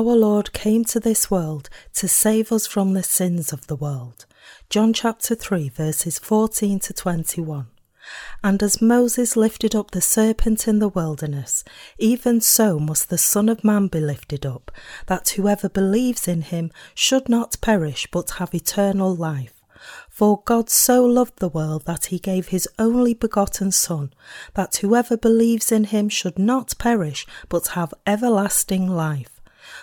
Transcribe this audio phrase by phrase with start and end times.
[0.00, 4.24] Our Lord came to this world to save us from the sins of the world.
[4.70, 7.66] John chapter 3, verses 14 to 21.
[8.42, 11.64] And as Moses lifted up the serpent in the wilderness,
[11.98, 14.72] even so must the Son of Man be lifted up,
[15.04, 19.62] that whoever believes in him should not perish but have eternal life.
[20.08, 24.14] For God so loved the world that he gave his only begotten Son,
[24.54, 29.39] that whoever believes in him should not perish but have everlasting life.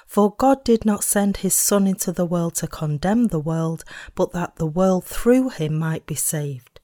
[0.07, 3.83] For God did not send his Son into the world to condemn the world,
[4.15, 6.79] but that the world through him might be saved.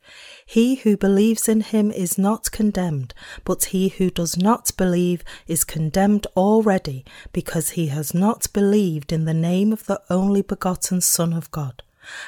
[0.45, 3.14] He who believes in him is not condemned,
[3.45, 9.23] but he who does not believe is condemned already, because he has not believed in
[9.23, 11.81] the name of the only begotten Son of God.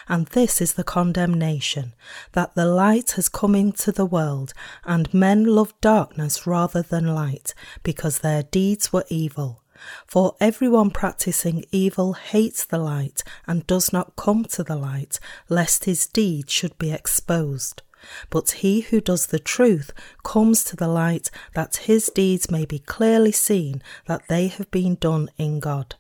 [0.08, 1.94] And this is the condemnation
[2.32, 4.54] that the light has come into the world,
[4.86, 7.54] and men love darkness rather than light,
[7.84, 9.62] because their deeds were evil.
[10.08, 15.20] For everyone practicing evil hates the light and does not come to the light,
[15.50, 17.82] lest his deeds should be exposed.
[18.30, 19.92] But he who does the truth
[20.24, 24.96] comes to the light, that his deeds may be clearly seen that they have been
[24.96, 25.96] done in God.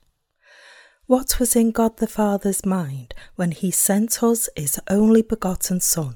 [1.07, 6.15] What was in God the Father's mind when he sent us his only begotten Son?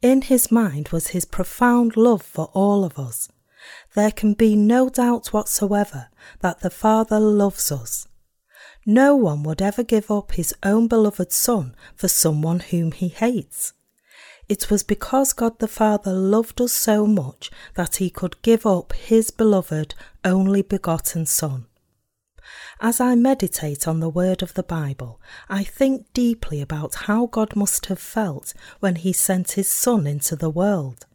[0.00, 3.28] In his mind was his profound love for all of us
[3.94, 6.08] there can be no doubt whatsoever
[6.40, 8.08] that the Father loves us.
[8.84, 13.74] No one would ever give up his own beloved Son for someone whom he hates.
[14.48, 18.92] It was because God the Father loved us so much that he could give up
[18.92, 21.66] his beloved, only begotten Son.
[22.80, 27.54] As I meditate on the word of the Bible, I think deeply about how God
[27.54, 31.06] must have felt when he sent his Son into the world.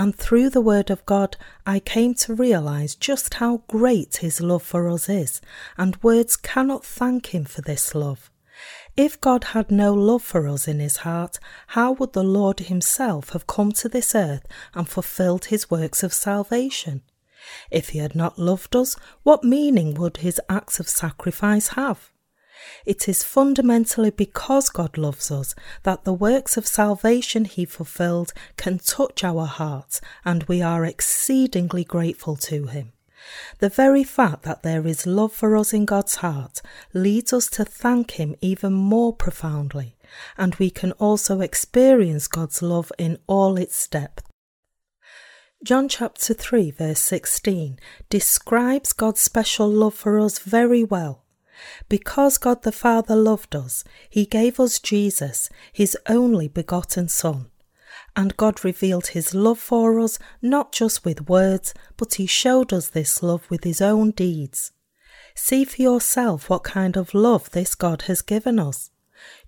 [0.00, 4.62] And through the Word of God, I came to realize just how great His love
[4.62, 5.42] for us is,
[5.76, 8.30] and words cannot thank Him for this love.
[8.96, 13.34] If God had no love for us in His heart, how would the Lord Himself
[13.34, 17.02] have come to this earth and fulfilled His works of salvation?
[17.70, 22.10] If He had not loved us, what meaning would His acts of sacrifice have?
[22.84, 28.78] It is fundamentally because God loves us that the works of salvation He fulfilled can
[28.78, 32.92] touch our hearts, and we are exceedingly grateful to Him.
[33.58, 36.62] The very fact that there is love for us in God's heart
[36.94, 39.96] leads us to thank Him even more profoundly,
[40.38, 44.26] and we can also experience God's love in all its depth.
[45.62, 47.78] John chapter 3, verse 16
[48.08, 51.19] describes God's special love for us very well.
[51.88, 57.50] Because God the Father loved us, he gave us Jesus, his only begotten Son.
[58.16, 62.88] And God revealed his love for us not just with words, but he showed us
[62.88, 64.72] this love with his own deeds.
[65.34, 68.90] See for yourself what kind of love this God has given us.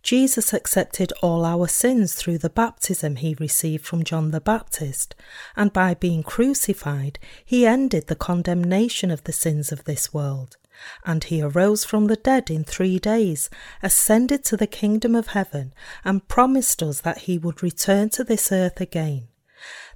[0.02, 5.14] Jesus accepted all our sins through the baptism he received from John the Baptist,
[5.56, 10.56] and by being crucified, he ended the condemnation of the sins of this world.
[11.04, 13.50] And he arose from the dead in three days,
[13.82, 15.72] ascended to the kingdom of heaven,
[16.04, 19.28] and promised us that he would return to this earth again.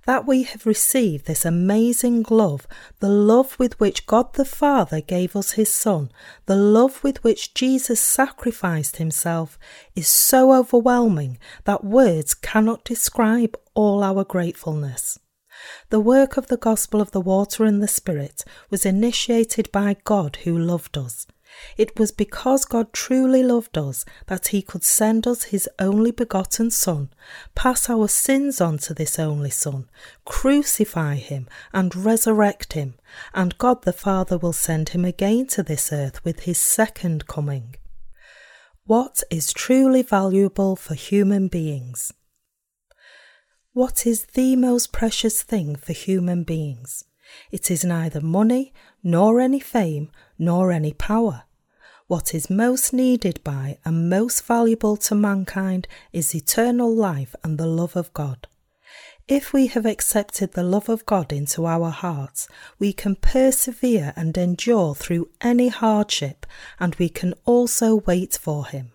[0.04, 2.68] That we have received this amazing love,
[3.00, 6.12] the love with which God the Father gave us his Son,
[6.46, 9.58] the love with which Jesus sacrificed himself,
[9.96, 15.18] is so overwhelming that words cannot describe all our gratefulness.
[15.88, 20.36] The work of the gospel of the water and the Spirit was initiated by God
[20.44, 21.26] who loved us.
[21.76, 26.70] It was because God truly loved us that He could send us His only begotten
[26.70, 27.10] Son,
[27.54, 29.88] pass our sins on to this only Son,
[30.24, 32.94] crucify Him, and resurrect Him,
[33.32, 37.76] and God the Father will send Him again to this earth with His second coming.
[38.84, 42.12] What is truly valuable for human beings?
[43.76, 47.04] What is the most precious thing for human beings?
[47.50, 51.42] It is neither money, nor any fame, nor any power.
[52.06, 57.66] What is most needed by and most valuable to mankind is eternal life and the
[57.66, 58.48] love of God.
[59.28, 62.48] If we have accepted the love of God into our hearts,
[62.78, 66.46] we can persevere and endure through any hardship,
[66.80, 68.92] and we can also wait for Him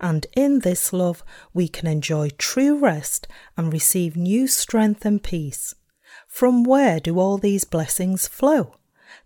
[0.00, 1.22] and in this love
[1.52, 3.26] we can enjoy true rest
[3.56, 5.74] and receive new strength and peace.
[6.26, 8.76] From where do all these blessings flow?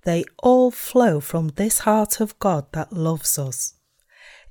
[0.05, 3.75] They all flow from this heart of God that loves us.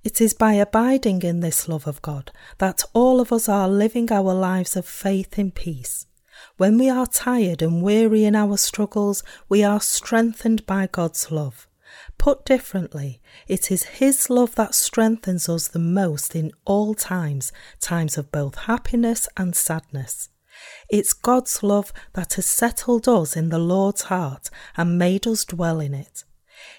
[0.04, 4.12] It is by abiding in this love of God that all of us are living
[4.12, 6.08] our lives of faith in peace.
[6.58, 11.68] When we are tired and weary in our struggles, we are strengthened by God's love.
[12.18, 18.18] Put differently, it is His love that strengthens us the most in all times, times
[18.18, 20.30] of both happiness and sadness.
[20.90, 25.80] It's God's love that has settled us in the Lord's heart and made us dwell
[25.80, 26.24] in it.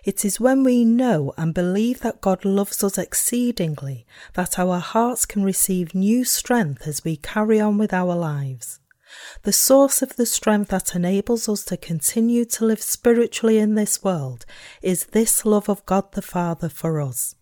[0.05, 5.27] It is when we know and believe that God loves us exceedingly that our hearts
[5.27, 8.79] can receive new strength as we carry on with our lives.
[9.43, 14.03] The source of the strength that enables us to continue to live spiritually in this
[14.03, 14.47] world
[14.83, 17.35] is this love of God the Father for us.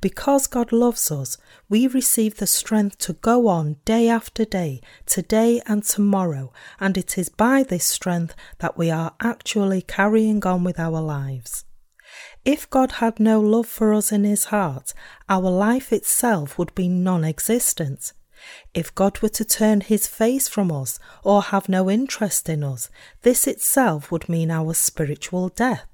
[0.00, 1.36] Because God loves us,
[1.68, 7.18] we receive the strength to go on day after day, today and tomorrow, and it
[7.18, 11.64] is by this strength that we are actually carrying on with our lives.
[12.44, 14.94] If God had no love for us in his heart,
[15.28, 18.12] our life itself would be non existent.
[18.74, 22.90] If God were to turn his face from us or have no interest in us,
[23.22, 25.86] this itself would mean our spiritual death.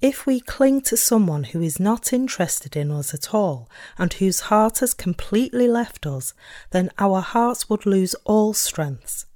[0.00, 4.40] If we cling to someone who is not interested in us at all and whose
[4.40, 6.34] heart has completely left us,
[6.72, 9.26] then our hearts would lose all strengths.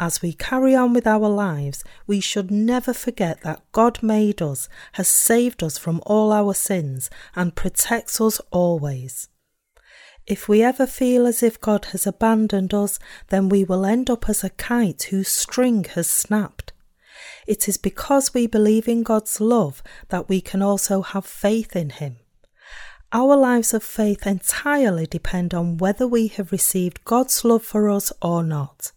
[0.00, 4.68] As we carry on with our lives, we should never forget that God made us,
[4.92, 9.28] has saved us from all our sins, and protects us always.
[10.26, 12.98] If we ever feel as if God has abandoned us,
[13.28, 16.72] then we will end up as a kite whose string has snapped.
[17.46, 21.90] It is because we believe in God's love that we can also have faith in
[21.90, 22.16] Him.
[23.12, 28.12] Our lives of faith entirely depend on whether we have received God's love for us
[28.22, 28.92] or not.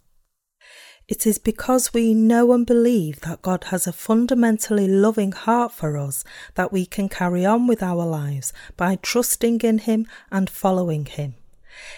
[1.07, 5.98] It is because we know and believe that God has a fundamentally loving heart for
[5.98, 6.24] us
[6.56, 11.36] that we can carry on with our lives by trusting in Him and following Him.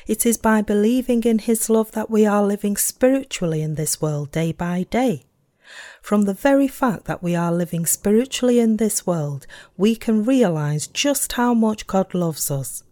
[0.07, 4.31] It is by believing in His love that we are living spiritually in this world
[4.33, 5.23] day by day.
[6.01, 10.85] From the very fact that we are living spiritually in this world, we can realize
[10.85, 12.83] just how much God loves us.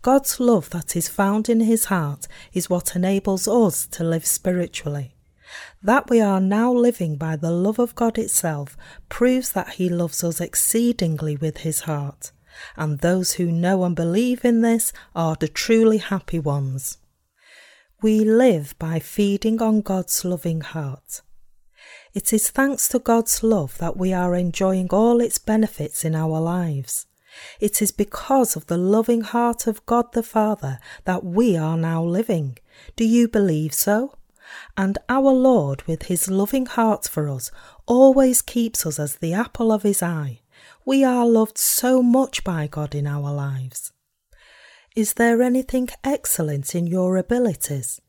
[0.00, 5.14] God's love that is found in His heart is what enables us to live spiritually.
[5.82, 8.76] That we are now living by the love of God itself
[9.08, 12.32] proves that He loves us exceedingly with His heart,
[12.76, 16.98] and those who know and believe in this are the truly happy ones.
[18.02, 21.22] We live by feeding on God's loving heart.
[22.14, 26.40] It is thanks to God's love that we are enjoying all its benefits in our
[26.40, 27.06] lives.
[27.60, 32.02] It is because of the loving heart of God the Father that we are now
[32.02, 32.58] living.
[32.96, 34.14] Do you believe so?
[34.76, 37.50] And our Lord, with his loving heart for us,
[37.86, 40.40] always keeps us as the apple of his eye.
[40.84, 43.92] We are loved so much by God in our lives.
[44.96, 48.00] Is there anything excellent in your abilities?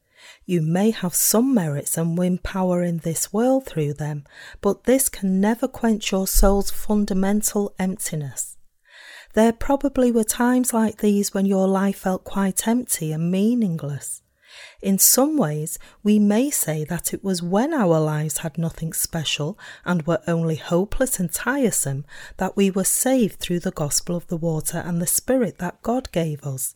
[0.45, 4.24] You may have some merits and win power in this world through them,
[4.62, 8.57] but this can never quench your soul's fundamental emptiness.
[9.33, 14.21] There probably were times like these when your life felt quite empty and meaningless.
[14.81, 19.57] In some ways, we may say that it was when our lives had nothing special
[19.85, 22.06] and were only hopeless and tiresome
[22.38, 26.11] that we were saved through the gospel of the water and the Spirit that God
[26.11, 26.75] gave us.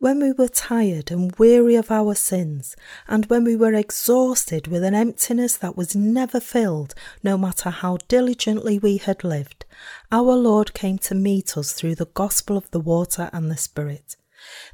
[0.00, 2.76] When we were tired and weary of our sins,
[3.08, 7.98] and when we were exhausted with an emptiness that was never filled, no matter how
[8.06, 9.64] diligently we had lived,
[10.12, 14.14] our Lord came to meet us through the gospel of the water and the Spirit.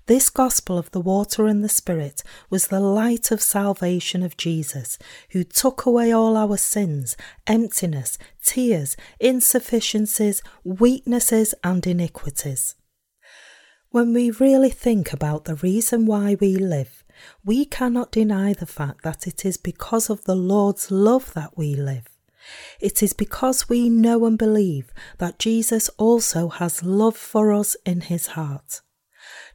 [0.06, 4.98] This gospel of the water and the Spirit was the light of salvation of Jesus,
[5.30, 7.16] who took away all our sins,
[7.46, 12.74] emptiness, tears, insufficiencies, weaknesses, and iniquities.
[13.90, 17.04] When we really think about the reason why we live,
[17.44, 21.74] we cannot deny the fact that it is because of the Lord's love that we
[21.74, 22.08] live.
[22.80, 28.02] It is because we know and believe that Jesus also has love for us in
[28.02, 28.82] his heart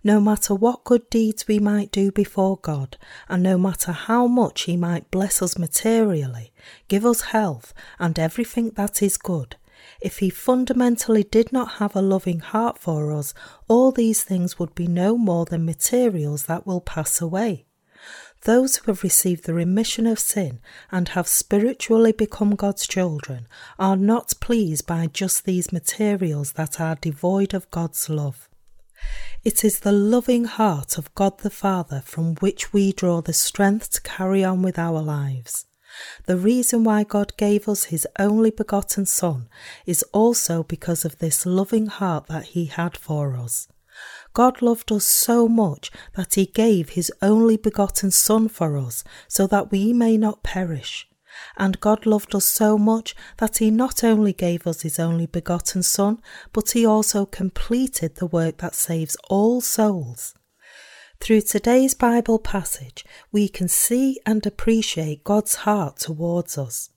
[0.04, 4.62] no matter what good deeds we might do before God, and no matter how much
[4.62, 6.52] He might bless us materially,
[6.88, 9.58] give us health, and everything that is good,
[10.02, 13.34] if He fundamentally did not have a loving heart for us,
[13.68, 17.66] all these things would be no more than materials that will pass away.
[18.44, 23.98] Those who have received the remission of sin and have spiritually become God's children are
[23.98, 28.48] not pleased by just these materials that are devoid of God's love.
[29.44, 33.92] It is the loving heart of God the Father from which we draw the strength
[33.92, 35.66] to carry on with our lives.
[36.26, 39.50] The reason why God gave us His only begotten Son
[39.86, 43.68] is also because of this loving heart that He had for us.
[44.34, 49.48] God loved us so much that He gave His only begotten Son for us so
[49.48, 51.08] that we may not perish.
[51.58, 55.84] And God loved us so much that He not only gave us His only begotten
[55.84, 56.22] Son,
[56.54, 60.36] but He also completed the work that saves all souls.
[61.20, 66.92] Through today's Bible passage, we can see and appreciate God's heart towards us.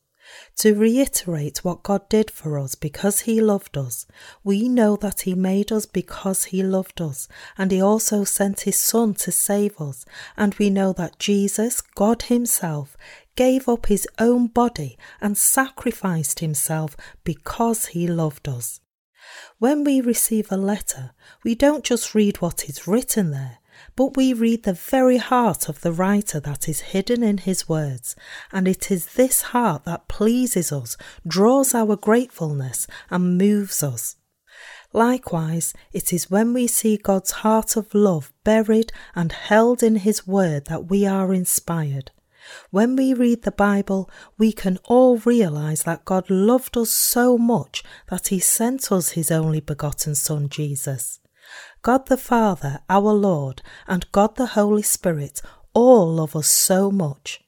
[0.59, 4.07] To reiterate what God did for us because He loved us,
[4.45, 7.27] we know that He made us because He loved us,
[7.59, 10.07] and He also sent His Son to save us,
[10.37, 12.97] and we know that Jesus, God Himself,
[13.37, 18.81] gave up His own body and sacrificed Himself because He loved us.
[19.59, 21.13] When we receive a letter,
[21.45, 23.59] we don't just read what is written there,
[23.97, 28.17] but we read the very heart of the writer that is hidden in his words,
[28.51, 30.97] and it is this heart that pleases us,
[31.27, 34.17] draws our gratefulness, and moves us.
[34.93, 40.27] Likewise, it is when we see God's heart of love buried and held in His
[40.27, 42.11] Word that we are inspired.
[42.71, 47.83] When we read the Bible, we can all realize that God loved us so much
[48.09, 51.21] that He sent us His only begotten Son, Jesus.
[51.83, 55.43] God the Father, our Lord, and God the Holy Spirit
[55.75, 57.41] all love us so much.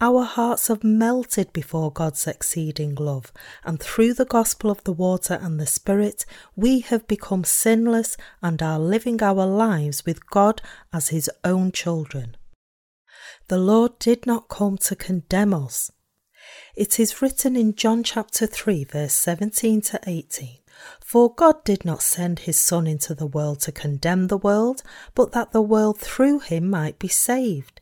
[0.00, 3.32] Our hearts have melted before God's exceeding love,
[3.64, 8.62] and through the gospel of the water and the Spirit, we have become sinless and
[8.62, 12.36] are living our lives with God as His own children.
[13.48, 15.90] The Lord did not come to condemn us.
[16.76, 20.58] It is written in John chapter 3, verse 17 to 18
[21.00, 24.82] for God did not send his Son into the world to condemn the world,
[25.14, 27.80] but that the world through him might be saved.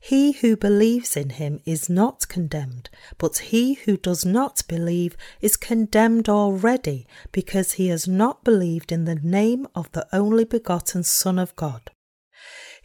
[0.00, 5.56] He who believes in him is not condemned, but he who does not believe is
[5.56, 11.38] condemned already, because he has not believed in the name of the only begotten Son
[11.38, 11.90] of God.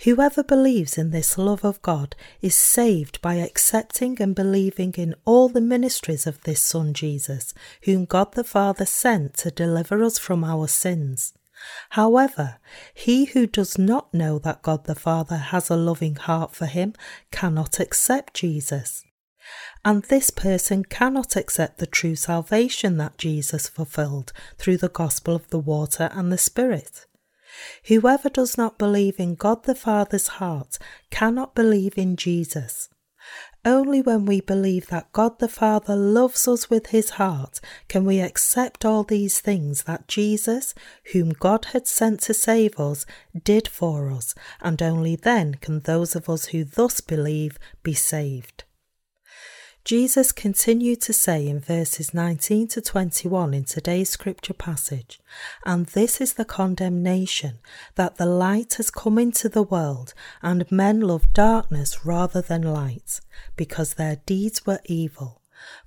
[0.03, 5.48] Whoever believes in this love of God is saved by accepting and believing in all
[5.48, 10.43] the ministries of this Son Jesus, whom God the Father sent to deliver us from
[10.43, 11.33] our sins.
[11.91, 12.57] However,
[12.93, 16.93] he who does not know that God the Father has a loving heart for him
[17.31, 19.05] cannot accept Jesus.
[19.86, 25.50] And this person cannot accept the true salvation that Jesus fulfilled through the gospel of
[25.50, 27.05] the water and the Spirit.
[27.86, 30.77] Whoever does not believe in God the Father's heart
[31.10, 32.89] cannot believe in Jesus.
[33.65, 38.19] Only when we believe that God the Father loves us with his heart can we
[38.19, 40.74] accept all these things that Jesus,
[41.13, 43.05] whom God had sent to save us,
[43.43, 48.65] did for us, and only then can those of us who thus believe be saved.
[49.85, 55.19] Jesus continued to say in verses 19 to 21 in today's scripture passage,
[55.65, 57.59] And this is the condemnation,
[57.95, 63.19] that the light has come into the world, and men love darkness rather than light,
[63.57, 65.42] because their deeds were evil.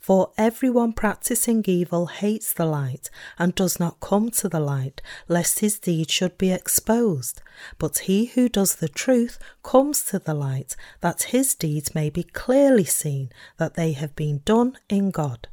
[0.07, 3.11] For everyone practicing evil hates the light
[3.41, 7.43] and does not come to the light, lest his deeds should be exposed.
[7.77, 12.23] But he who does the truth comes to the light, that his deeds may be
[12.23, 15.49] clearly seen that they have been done in God.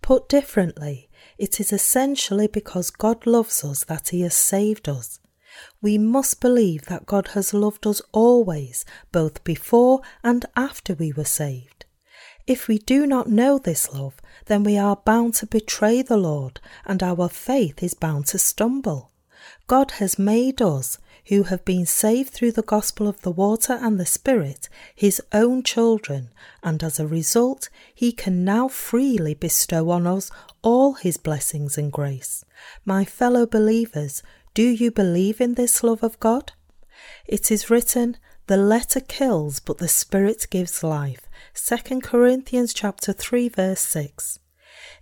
[0.00, 5.20] Put differently, it is essentially because God loves us that he has saved us.
[5.82, 11.26] We must believe that God has loved us always, both before and after we were
[11.26, 11.84] saved.
[12.46, 14.14] If we do not know this love,
[14.46, 19.10] then we are bound to betray the Lord, and our faith is bound to stumble.
[19.66, 23.98] God has made us, who have been saved through the gospel of the water and
[23.98, 26.30] the Spirit, his own children,
[26.62, 30.30] and as a result, he can now freely bestow on us
[30.62, 32.44] all his blessings and grace.
[32.84, 34.22] My fellow believers,
[34.54, 36.52] do you believe in this love of God?
[37.26, 38.16] It is written,
[38.48, 41.28] The letter kills, but the Spirit gives life.
[41.54, 44.38] 2 Corinthians chapter 3 verse 6.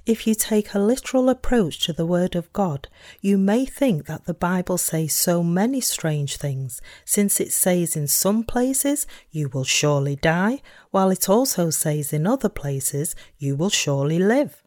[0.04, 2.88] If you take a literal approach to the Word of God,
[3.21, 8.09] you may think that the Bible says so many strange things, since it says in
[8.09, 13.71] some places, You will surely die, while it also says in other places, You will
[13.71, 14.64] surely live.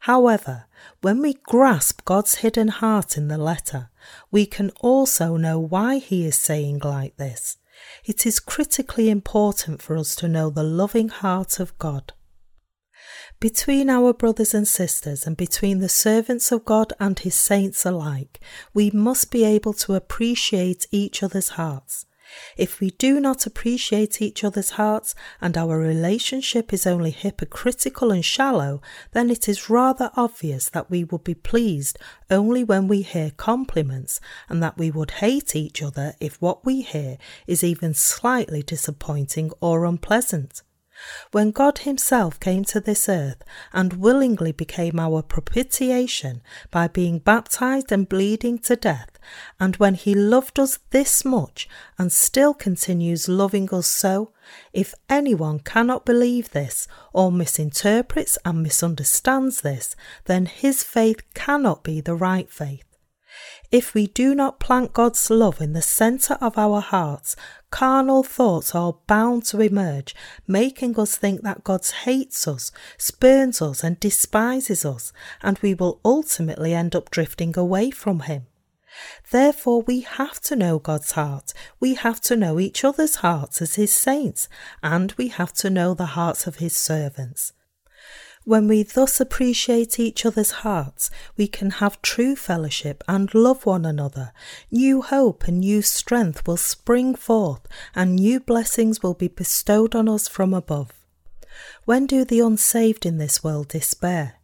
[0.00, 0.66] However,
[1.00, 3.88] when we grasp God's hidden heart in the letter,
[4.30, 7.56] we can also know why He is saying like this
[8.04, 12.12] it is critically important for us to know the loving heart of God.
[13.40, 18.40] Between our brothers and sisters, and between the servants of God and his saints alike,
[18.72, 22.06] we must be able to appreciate each other's hearts.
[22.56, 28.24] If we do not appreciate each other's hearts and our relationship is only hypocritical and
[28.24, 31.98] shallow, then it is rather obvious that we would be pleased
[32.30, 36.82] only when we hear compliments and that we would hate each other if what we
[36.82, 40.63] hear is even slightly disappointing or unpleasant.
[41.32, 43.42] When God Himself came to this earth
[43.72, 49.18] and willingly became our propitiation by being baptized and bleeding to death,
[49.58, 51.68] and when He loved us this much
[51.98, 54.32] and still continues loving us so,
[54.72, 59.96] if anyone cannot believe this or misinterprets and misunderstands this,
[60.26, 62.93] then his faith cannot be the right faith.
[63.74, 67.34] If we do not plant God's love in the centre of our hearts,
[67.72, 70.14] carnal thoughts are bound to emerge,
[70.46, 75.12] making us think that God hates us, spurns us, and despises us,
[75.42, 78.46] and we will ultimately end up drifting away from Him.
[79.32, 81.52] Therefore, we have to know God's heart.
[81.80, 84.48] We have to know each other's hearts as His saints,
[84.84, 87.52] and we have to know the hearts of His servants.
[88.44, 93.86] When we thus appreciate each other's hearts, we can have true fellowship and love one
[93.86, 94.32] another.
[94.70, 100.10] New hope and new strength will spring forth, and new blessings will be bestowed on
[100.10, 100.92] us from above.
[101.86, 104.34] When do the unsaved in this world despair?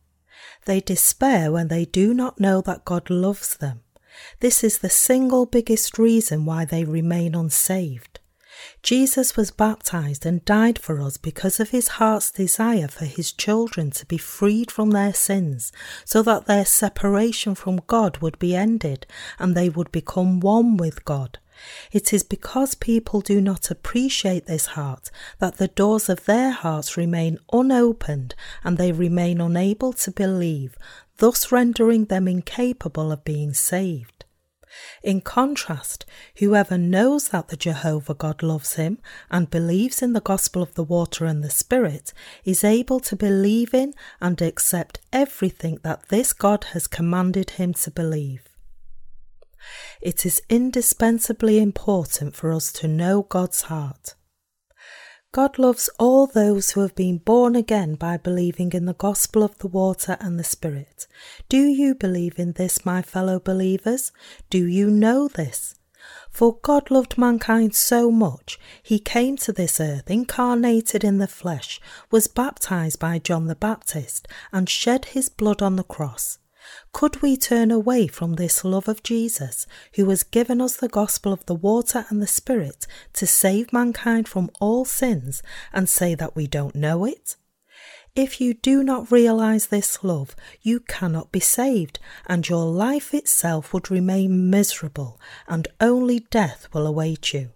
[0.64, 3.82] They despair when they do not know that God loves them.
[4.40, 8.19] This is the single biggest reason why they remain unsaved.
[8.82, 13.90] Jesus was baptized and died for us because of his heart's desire for his children
[13.92, 15.72] to be freed from their sins,
[16.04, 19.06] so that their separation from God would be ended
[19.38, 21.38] and they would become one with God.
[21.92, 26.96] It is because people do not appreciate this heart that the doors of their hearts
[26.96, 30.76] remain unopened and they remain unable to believe,
[31.18, 34.19] thus rendering them incapable of being saved.
[35.02, 36.04] In contrast,
[36.36, 38.98] whoever knows that the Jehovah God loves him
[39.30, 42.12] and believes in the gospel of the water and the Spirit
[42.44, 47.90] is able to believe in and accept everything that this God has commanded him to
[47.90, 48.48] believe.
[50.00, 54.14] It is indispensably important for us to know God's heart.
[55.32, 59.56] God loves all those who have been born again by believing in the gospel of
[59.58, 61.06] the water and the Spirit.
[61.48, 64.10] Do you believe in this, my fellow believers?
[64.50, 65.76] Do you know this?
[66.30, 71.80] For God loved mankind so much, he came to this earth incarnated in the flesh,
[72.10, 76.39] was baptized by John the Baptist, and shed his blood on the cross.
[76.92, 81.32] Could we turn away from this love of Jesus, who has given us the gospel
[81.32, 86.36] of the water and the Spirit to save mankind from all sins, and say that
[86.36, 87.36] we don't know it?
[88.16, 93.72] If you do not realize this love, you cannot be saved, and your life itself
[93.72, 97.50] would remain miserable, and only death will await you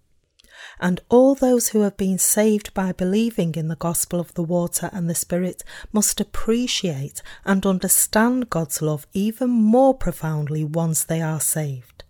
[0.80, 4.90] and all those who have been saved by believing in the gospel of the water
[4.92, 11.40] and the Spirit must appreciate and understand God's love even more profoundly once they are
[11.40, 12.04] saved.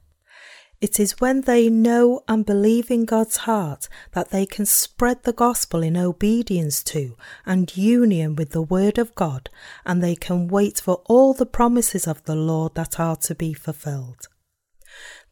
[0.81, 5.33] It is when they know and believe in God's heart that they can spread the
[5.33, 9.49] gospel in obedience to and union with the Word of God,
[9.87, 13.55] and they can wait for all the promises of the Lord that are to be
[13.55, 14.29] fulfilled.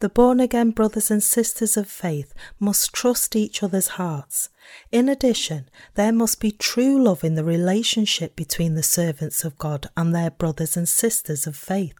[0.03, 4.49] The born again brothers and sisters of faith must trust each other's hearts.
[4.91, 9.88] In addition, there must be true love in the relationship between the servants of God
[9.97, 11.95] and their brothers and sisters of faith.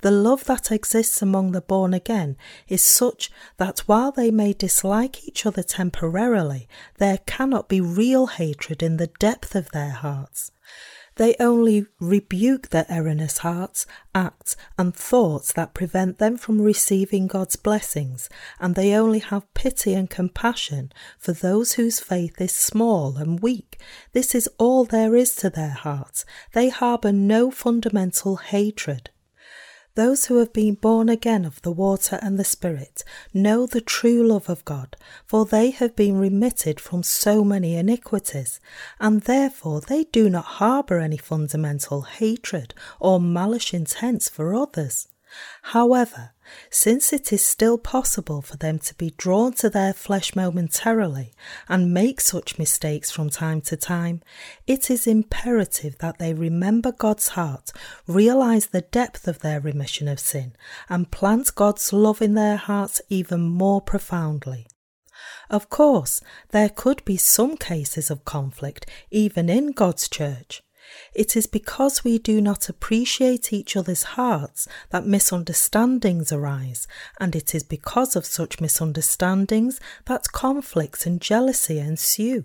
[0.00, 5.28] The love that exists among the born again is such that while they may dislike
[5.28, 10.52] each other temporarily, there cannot be real hatred in the depth of their hearts.
[11.16, 17.56] They only rebuke their erroneous hearts, acts, and thoughts that prevent them from receiving God's
[17.56, 18.28] blessings,
[18.60, 23.80] and they only have pity and compassion for those whose faith is small and weak.
[24.12, 26.26] This is all there is to their hearts.
[26.52, 29.10] They harbour no fundamental hatred.
[29.96, 34.22] Those who have been born again of the water and the Spirit know the true
[34.22, 38.60] love of God, for they have been remitted from so many iniquities,
[39.00, 45.08] and therefore they do not harbour any fundamental hatred or malice intents for others.
[45.62, 46.32] However,
[46.70, 51.32] since it is still possible for them to be drawn to their flesh momentarily
[51.68, 54.22] and make such mistakes from time to time,
[54.66, 57.72] it is imperative that they remember God's heart,
[58.06, 60.54] realize the depth of their remission of sin,
[60.88, 64.66] and plant God's love in their hearts even more profoundly.
[65.50, 66.20] Of course,
[66.50, 70.62] there could be some cases of conflict even in God's church,
[71.14, 76.86] it is because we do not appreciate each other's hearts that misunderstandings arise,
[77.18, 82.44] and it is because of such misunderstandings that conflicts and jealousy ensue.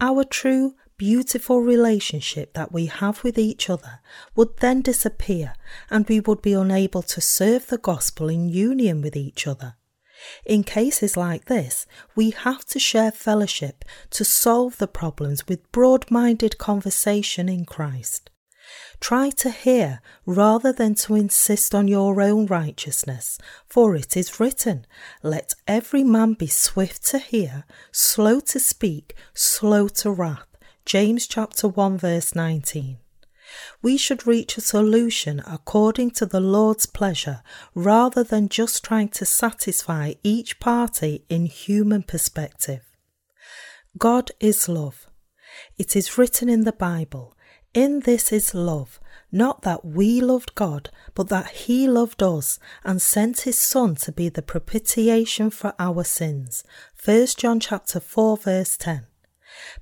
[0.00, 4.00] Our true, beautiful relationship that we have with each other
[4.34, 5.54] would then disappear,
[5.90, 9.76] and we would be unable to serve the gospel in union with each other.
[10.44, 16.10] In cases like this, we have to share fellowship to solve the problems with broad
[16.10, 18.30] minded conversation in Christ.
[19.00, 24.86] Try to hear rather than to insist on your own righteousness, for it is written,
[25.22, 30.46] Let every man be swift to hear, slow to speak, slow to wrath.
[30.84, 32.98] James chapter 1 verse 19.
[33.82, 37.42] We should reach a solution according to the Lord's pleasure
[37.74, 42.82] rather than just trying to satisfy each party in human perspective.
[43.98, 45.06] God is love.
[45.78, 47.36] It is written in the Bible,
[47.72, 53.02] in this is love, not that we loved God, but that He loved us and
[53.02, 56.64] sent His Son to be the propitiation for our sins.
[57.04, 59.06] 1 John chapter 4 verse 10.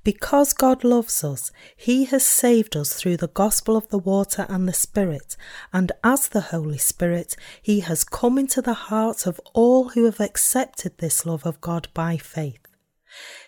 [0.03, 4.69] Because God loves us, He has saved us through the gospel of the water and
[4.69, 5.37] the Spirit,
[5.73, 10.21] and as the Holy Spirit, He has come into the hearts of all who have
[10.21, 12.59] accepted this love of God by faith.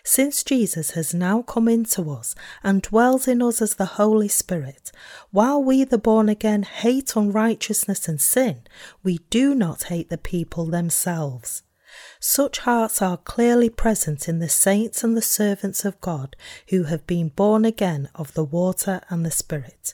[0.03, 4.91] Since Jesus has now come into us and dwells in us as the Holy Spirit,
[5.31, 8.61] while we, the born again, hate unrighteousness and sin,
[9.03, 11.63] we do not hate the people themselves.
[12.19, 16.35] Such hearts are clearly present in the saints and the servants of God
[16.69, 19.93] who have been born again of the water and the Spirit.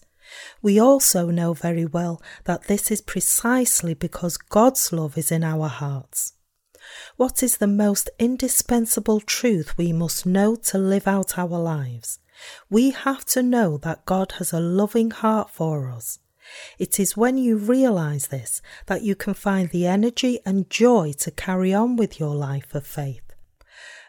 [0.62, 5.67] We also know very well that this is precisely because God's love is in our
[5.67, 6.33] hearts.
[7.17, 12.19] What is the most indispensable truth we must know to live out our lives?
[12.69, 16.19] We have to know that God has a loving heart for us.
[16.77, 21.32] It is when you realize this that you can find the energy and joy to
[21.32, 23.21] carry on with your life of faith.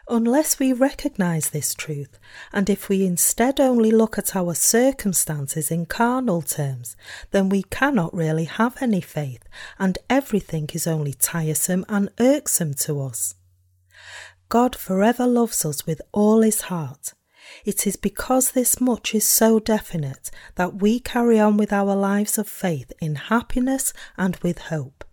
[0.07, 2.19] Unless we recognize this truth,
[2.53, 6.95] and if we instead only look at our circumstances in carnal terms,
[7.31, 9.41] then we cannot really have any faith,
[9.79, 13.33] and everything is only tiresome and irksome to us.
[14.47, 17.13] God forever loves us with all his heart.
[17.63, 22.37] It is because this much is so definite that we carry on with our lives
[22.37, 25.03] of faith in happiness and with hope.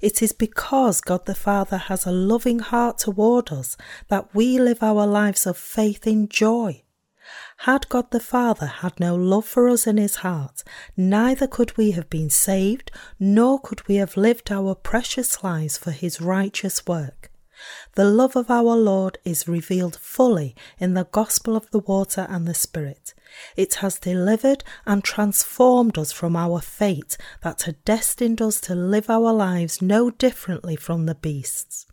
[0.00, 3.76] It is because God the Father has a loving heart toward us
[4.08, 6.82] that we live our lives of faith in joy.
[7.58, 10.62] Had God the Father had no love for us in his heart,
[10.96, 15.92] neither could we have been saved, nor could we have lived our precious lives for
[15.92, 17.31] his righteous work.
[17.94, 22.46] The love of our Lord is revealed fully in the gospel of the water and
[22.46, 23.14] the Spirit.
[23.56, 29.08] It has delivered and transformed us from our fate that had destined us to live
[29.08, 31.86] our lives no differently from the beasts.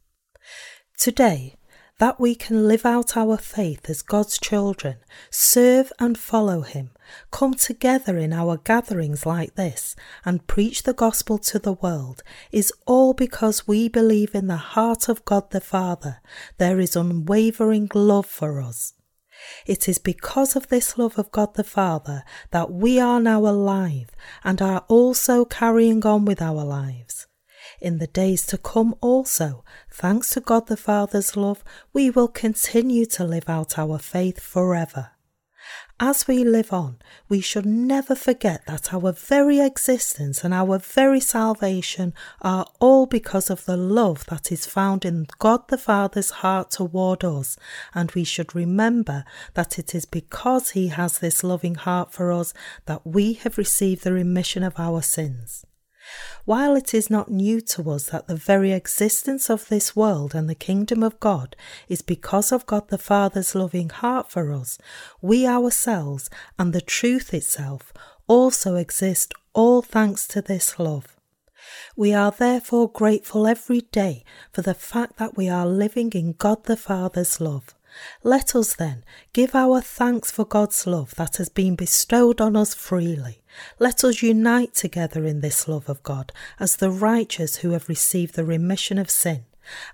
[0.98, 1.56] Today,
[2.00, 4.98] that we can live out our faith as God's children,
[5.30, 6.92] serve and follow Him,
[7.32, 12.74] come together in our gatherings like this, and preach the gospel to the world is
[12.86, 16.22] all because we believe in the heart of God the Father.
[16.58, 18.94] There is unwavering love for us.
[19.66, 24.10] It is because of this love of God the Father that we are now alive
[24.44, 27.19] and are also carrying on with our lives.
[27.82, 31.64] In the days to come also, thanks to God the Father's love,
[31.94, 35.12] we will continue to live out our faith forever.
[36.02, 41.20] As we live on, we should never forget that our very existence and our very
[41.20, 46.72] salvation are all because of the love that is found in God the Father's heart
[46.72, 47.58] toward us,
[47.94, 52.54] and we should remember that it is because He has this loving heart for us
[52.86, 55.66] that we have received the remission of our sins.
[56.46, 60.50] While it is not new to us that the very existence of this world and
[60.50, 61.56] the kingdom of God
[61.88, 64.78] is because of God the Father's loving heart for us,
[65.22, 67.94] we ourselves and the truth itself
[68.28, 71.16] also exist all thanks to this love.
[71.96, 76.64] We are therefore grateful every day for the fact that we are living in God
[76.64, 77.76] the Father's love.
[78.24, 82.74] Let us then give our thanks for God's love that has been bestowed on us
[82.74, 83.42] freely.
[83.80, 88.36] Let us unite together in this love of God as the righteous who have received
[88.36, 89.46] the remission of sin.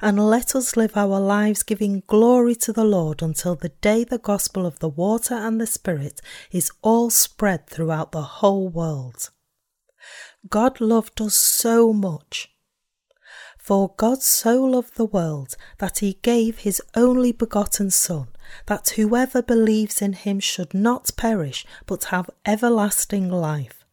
[0.01, 4.17] And let us live our lives giving glory to the Lord until the day the
[4.17, 9.31] gospel of the water and the Spirit is all spread throughout the whole world.
[10.47, 12.54] God loved us so much
[13.65, 18.28] for God so loved the world that he gave his only begotten Son,
[18.67, 23.84] that whoever believes in him should not perish, but have everlasting life.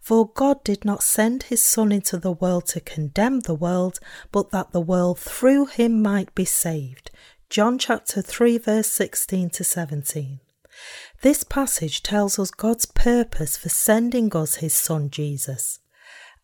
[0.00, 4.00] For God did not send his Son into the world to condemn the world,
[4.32, 7.10] but that the world through him might be saved.
[7.50, 10.40] John chapter 3, verse 16 to 17.
[11.20, 15.80] This passage tells us God's purpose for sending us his Son Jesus.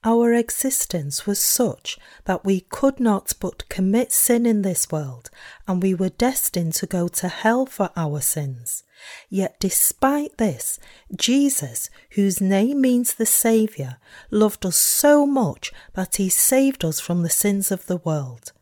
[0.07, 5.31] Our existence was such that we could not but commit sin in this world,
[5.67, 8.85] and we were destined to go to hell for our sins.
[9.31, 10.79] Yet, despite this,
[11.17, 13.97] Jesus, whose name means the Saviour,
[14.31, 18.53] loved us so much that he saved us from the sins of the world.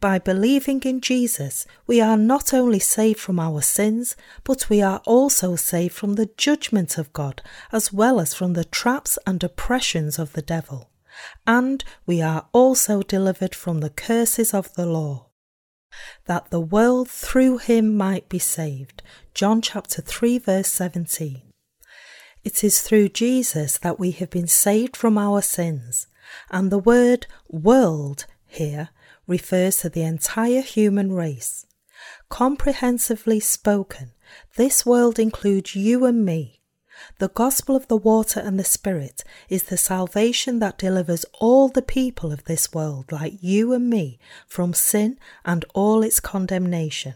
[0.00, 5.00] By believing in Jesus, we are not only saved from our sins, but we are
[5.06, 10.18] also saved from the judgment of God, as well as from the traps and oppressions
[10.18, 10.90] of the devil.
[11.46, 15.28] And we are also delivered from the curses of the law.
[16.26, 19.02] That the world through him might be saved.
[19.32, 21.40] John chapter 3, verse 17.
[22.44, 26.06] It is through Jesus that we have been saved from our sins,
[26.50, 28.90] and the word world here
[29.26, 31.66] refers to the entire human race.
[32.28, 34.12] Comprehensively spoken,
[34.56, 36.60] this world includes you and me.
[37.18, 41.82] The gospel of the water and the spirit is the salvation that delivers all the
[41.82, 47.14] people of this world, like you and me, from sin and all its condemnation.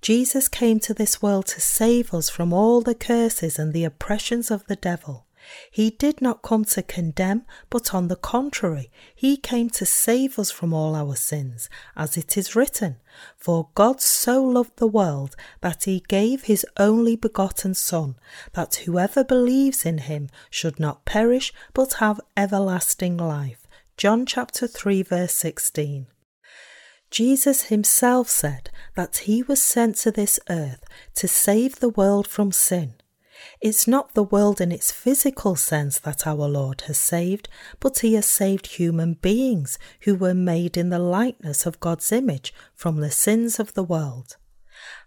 [0.00, 4.50] Jesus came to this world to save us from all the curses and the oppressions
[4.50, 5.26] of the devil.
[5.70, 10.50] He did not come to condemn, but on the contrary, he came to save us
[10.50, 12.96] from all our sins, as it is written,
[13.36, 18.16] For God so loved the world that he gave his only begotten Son,
[18.52, 23.66] that whoever believes in him should not perish, but have everlasting life.
[23.96, 26.06] John chapter 3 verse 16.
[27.10, 30.82] Jesus himself said that he was sent to this earth
[31.14, 32.94] to save the world from sin.
[33.60, 37.48] It's not the world in its physical sense that our Lord has saved,
[37.80, 42.54] but He has saved human beings who were made in the likeness of God's image
[42.74, 44.36] from the sins of the world.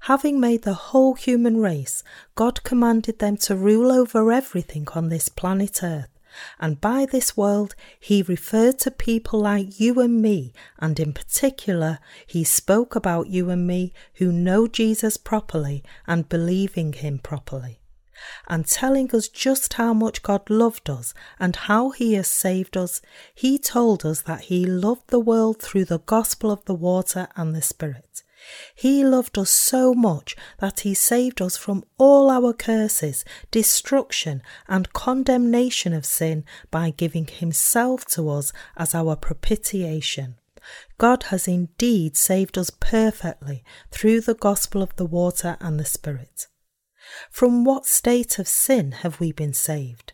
[0.02, 2.04] Having made the whole human race,
[2.36, 6.10] God commanded them to rule over everything on this planet Earth.
[6.60, 12.00] And by this world, he referred to people like you and me, and in particular,
[12.26, 17.80] he spoke about you and me who know Jesus properly and believing him properly
[18.48, 23.02] and telling us just how much God loved us and how He has saved us,
[23.34, 27.56] He told us that He loved the world through the gospel of the water and
[27.56, 28.24] the Spirit.
[28.76, 34.94] He loved us so much that He saved us from all our curses, destruction, and
[34.94, 40.36] condemnation of sin by giving Himself to us as our propitiation.
[40.98, 46.48] God has indeed saved us perfectly through the gospel of the water and the Spirit.
[47.32, 50.14] From what state of sin have we been saved?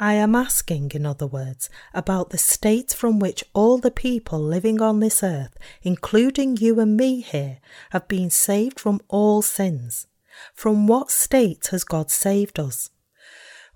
[0.00, 4.80] I am asking, in other words, about the state from which all the people living
[4.80, 7.58] on this earth, including you and me here,
[7.90, 10.06] have been saved from all sins.
[10.54, 12.90] From what state has God saved us?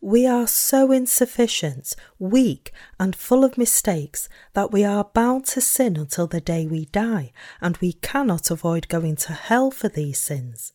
[0.00, 5.96] We are so insufficient, weak, and full of mistakes that we are bound to sin
[5.96, 10.72] until the day we die, and we cannot avoid going to hell for these sins.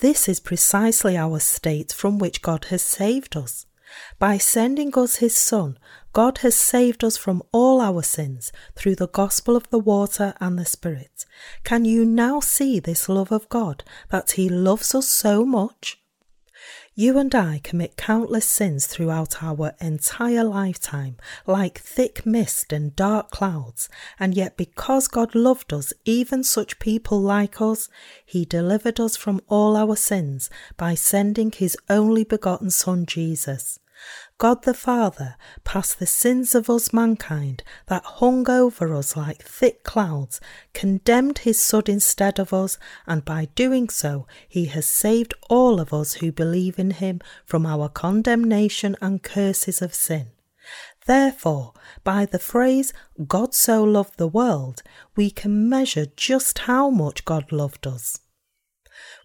[0.00, 3.66] This is precisely our state from which God has saved us.
[4.18, 5.78] By sending us His Son,
[6.12, 10.58] God has saved us from all our sins through the gospel of the water and
[10.58, 11.24] the Spirit.
[11.64, 16.03] Can you now see this love of God, that He loves us so much?
[16.96, 23.32] You and I commit countless sins throughout our entire lifetime, like thick mist and dark
[23.32, 23.88] clouds,
[24.20, 27.88] and yet because God loved us, even such people like us,
[28.24, 33.80] He delivered us from all our sins by sending His only begotten Son Jesus.
[34.38, 39.84] God the Father passed the sins of us mankind that hung over us like thick
[39.84, 40.40] clouds,
[40.72, 45.92] condemned his Son instead of us, and by doing so he has saved all of
[45.92, 50.28] us who believe in him from our condemnation and curses of sin.
[51.06, 52.92] Therefore, by the phrase
[53.26, 54.82] God so loved the world,
[55.16, 58.20] we can measure just how much God loved us.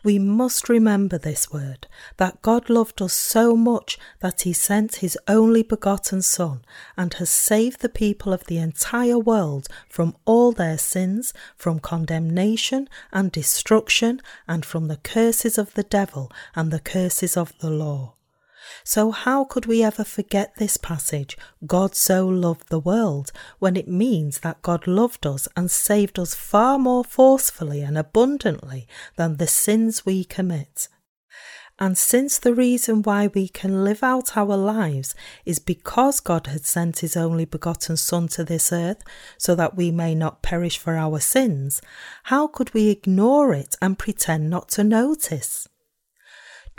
[0.02, 5.18] We must remember this word that God loved us so much that he sent his
[5.28, 6.62] only begotten Son
[6.96, 12.88] and has saved the people of the entire world from all their sins, from condemnation
[13.12, 18.14] and destruction, and from the curses of the devil and the curses of the law.
[18.84, 23.88] So, how could we ever forget this passage, God so loved the world, when it
[23.88, 29.48] means that God loved us and saved us far more forcefully and abundantly than the
[29.48, 30.88] sins we commit?
[31.82, 36.66] And since the reason why we can live out our lives is because God had
[36.66, 39.02] sent His only begotten Son to this earth
[39.38, 41.82] so that we may not perish for our sins,
[42.24, 45.70] how could we ignore it and pretend not to notice?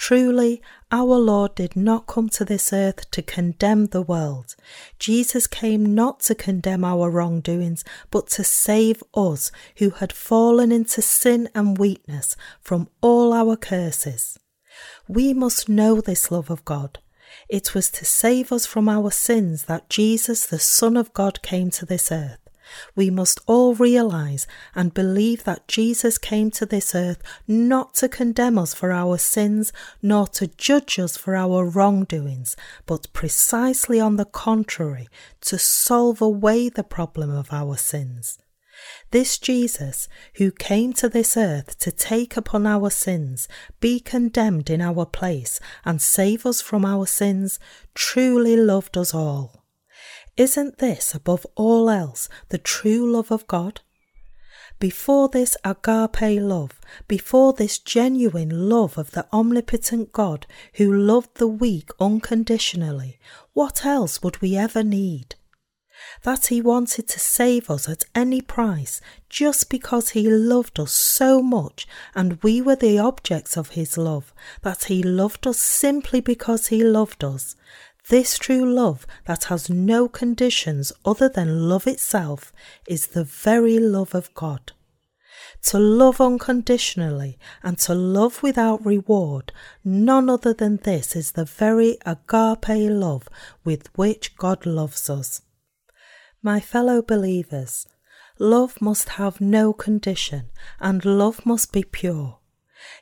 [0.01, 4.57] Truly, our Lord did not come to this earth to condemn the world.
[4.99, 11.03] Jesus came not to condemn our wrongdoings, but to save us who had fallen into
[11.03, 14.39] sin and weakness from all our curses.
[15.07, 16.99] We must know this love of God.
[17.51, 21.69] It was to save us from our sins that Jesus, the Son of God, came
[21.73, 22.39] to this earth.
[22.94, 28.59] We must all realize and believe that Jesus came to this earth not to condemn
[28.59, 32.56] us for our sins, nor to judge us for our wrongdoings,
[32.87, 35.09] but precisely on the contrary,
[35.42, 38.38] to solve away the problem of our sins.
[39.11, 43.48] This Jesus, who came to this earth to take upon our sins,
[43.80, 47.59] be condemned in our place, and save us from our sins,
[47.94, 49.60] truly loved us all.
[50.40, 53.83] Isn't this, above all else, the true love of God?
[54.79, 61.46] Before this agape love, before this genuine love of the omnipotent God who loved the
[61.46, 63.18] weak unconditionally,
[63.53, 65.35] what else would we ever need?
[66.22, 71.42] That he wanted to save us at any price just because he loved us so
[71.42, 76.68] much and we were the objects of his love, that he loved us simply because
[76.68, 77.57] he loved us.
[78.09, 82.53] This true love that has no conditions other than love itself
[82.89, 84.73] is the very love of God.
[85.65, 89.53] To love unconditionally and to love without reward,
[89.85, 93.29] none other than this is the very agape love
[93.65, 95.43] with which God loves us.
[96.43, 97.87] My fellow believers,
[98.39, 102.39] love must have no condition and love must be pure.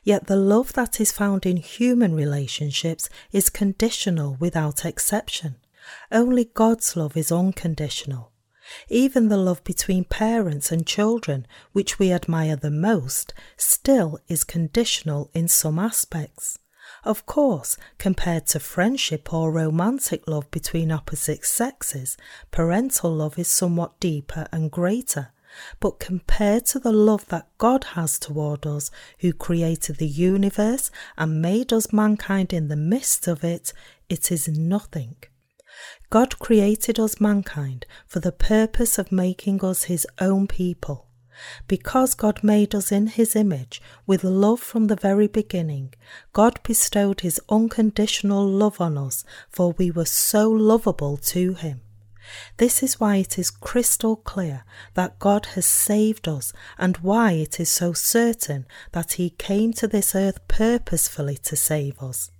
[0.03, 5.55] Yet the love that is found in human relationships is conditional without exception.
[6.11, 8.31] Only God's love is unconditional.
[8.87, 15.31] Even the love between parents and children, which we admire the most, still is conditional
[15.33, 16.59] in some aspects.
[17.03, 22.17] Of course, compared to friendship or romantic love between opposite sexes,
[22.51, 25.31] parental love is somewhat deeper and greater,
[25.79, 31.41] but compared to the love that God has toward us, who created the universe and
[31.41, 33.73] made us mankind in the midst of it,
[34.09, 35.15] it is nothing.
[36.09, 41.07] God created us mankind for the purpose of making us his own people.
[41.67, 45.93] Because God made us in his image with love from the very beginning,
[46.33, 51.81] God bestowed his unconditional love on us, for we were so lovable to him.
[52.57, 54.63] This is why it is crystal clear
[54.93, 59.87] that God has saved us and why it is so certain that He came to
[59.87, 62.31] this earth purposefully to save us.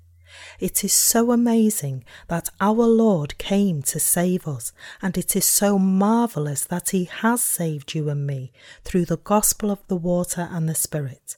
[0.60, 4.72] It is so amazing that our Lord came to save us,
[5.02, 8.52] and it is so marvellous that He has saved you and me
[8.84, 11.38] through the gospel of the water and the Spirit.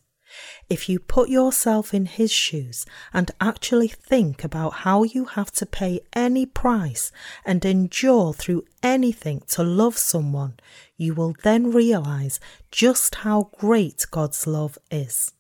[0.69, 5.65] If you put yourself in his shoes and actually think about how you have to
[5.65, 7.11] pay any price
[7.45, 10.55] and endure through anything to love someone,
[10.97, 12.39] you will then realize
[12.71, 15.33] just how great God's love is.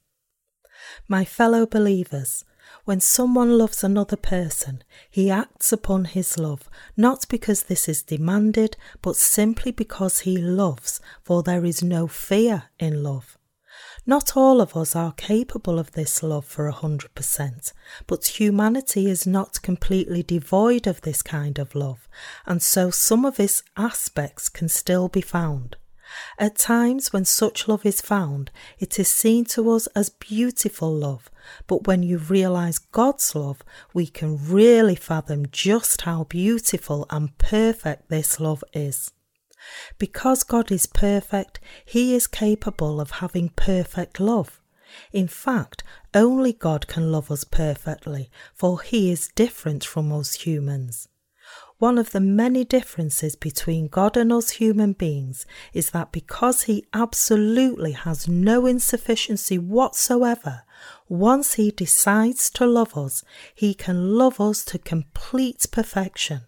[1.07, 2.43] My fellow believers,
[2.85, 8.75] when someone loves another person, he acts upon his love, not because this is demanded,
[9.01, 13.37] but simply because he loves, for there is no fear in love.
[14.05, 17.71] Not all of us are capable of this love for a hundred percent,
[18.07, 22.07] but humanity is not completely devoid of this kind of love,
[22.47, 25.75] and so some of its aspects can still be found.
[26.39, 31.29] At times when such love is found, it is seen to us as beautiful love,
[31.67, 38.09] but when you realize God's love, we can really fathom just how beautiful and perfect
[38.09, 39.11] this love is.
[39.97, 44.61] Because God is perfect, He is capable of having perfect love.
[45.13, 51.07] In fact, only God can love us perfectly, for He is different from us humans.
[51.77, 56.85] One of the many differences between God and us human beings is that because He
[56.93, 60.63] absolutely has no insufficiency whatsoever,
[61.09, 63.23] once He decides to love us,
[63.55, 66.41] He can love us to complete perfection.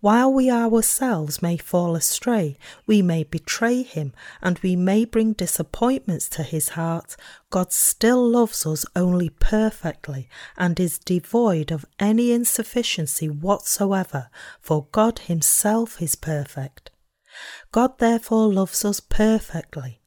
[0.00, 2.56] While we ourselves may fall astray,
[2.86, 7.16] we may betray him, and we may bring disappointments to his heart,
[7.50, 15.20] God still loves us only perfectly and is devoid of any insufficiency whatsoever, for God
[15.20, 16.90] himself is perfect.
[17.72, 20.00] God therefore loves us perfectly.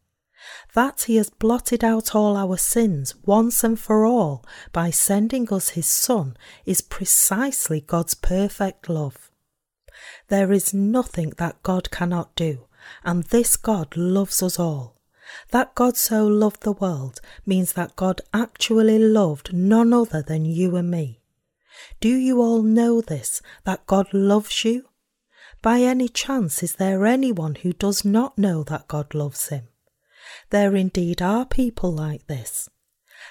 [0.74, 5.70] That he has blotted out all our sins once and for all by sending us
[5.70, 9.29] his Son is precisely God's perfect love.
[10.28, 12.68] There is nothing that God cannot do,
[13.04, 14.96] and this God loves us all.
[15.52, 20.76] That God so loved the world means that God actually loved none other than you
[20.76, 21.22] and me.
[22.00, 24.86] Do you all know this, that God loves you?
[25.62, 29.68] By any chance, is there anyone who does not know that God loves him?
[30.50, 32.70] There indeed are people like this.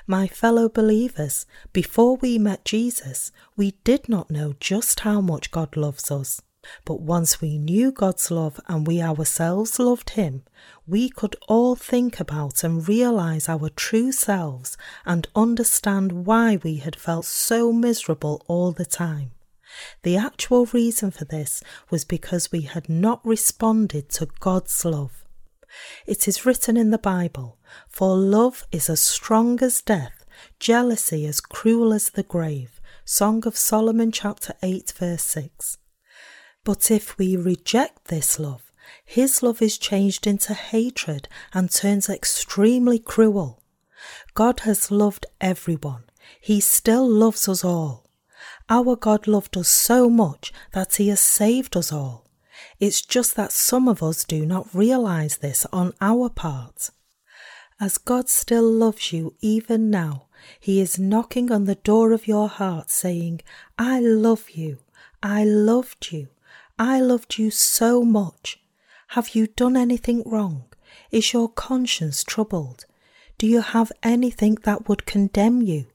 [0.06, 5.76] My fellow believers, before we met Jesus, we did not know just how much God
[5.76, 6.40] loves us.
[6.84, 10.42] But once we knew God's love and we ourselves loved Him,
[10.86, 16.96] we could all think about and realize our true selves and understand why we had
[16.96, 19.32] felt so miserable all the time.
[20.02, 25.24] The actual reason for this was because we had not responded to God's love.
[26.06, 27.58] It is written in the Bible,
[27.88, 30.24] For love is as strong as death,
[30.58, 32.80] jealousy as cruel as the grave.
[33.04, 35.78] Song of Solomon, chapter 8, verse 6.
[36.68, 38.70] But if we reject this love,
[39.02, 43.62] his love is changed into hatred and turns extremely cruel.
[44.34, 46.04] God has loved everyone.
[46.38, 48.04] He still loves us all.
[48.68, 52.26] Our God loved us so much that He has saved us all.
[52.78, 56.90] It's just that some of us do not realize this on our part.
[57.80, 60.26] As God still loves you even now,
[60.60, 63.40] He is knocking on the door of your heart saying,
[63.78, 64.80] I love you.
[65.22, 66.28] I loved you.
[66.78, 68.60] I loved you so much.
[69.08, 70.64] Have you done anything wrong?
[71.10, 72.86] Is your conscience troubled?
[73.36, 75.86] Do you have anything that would condemn you?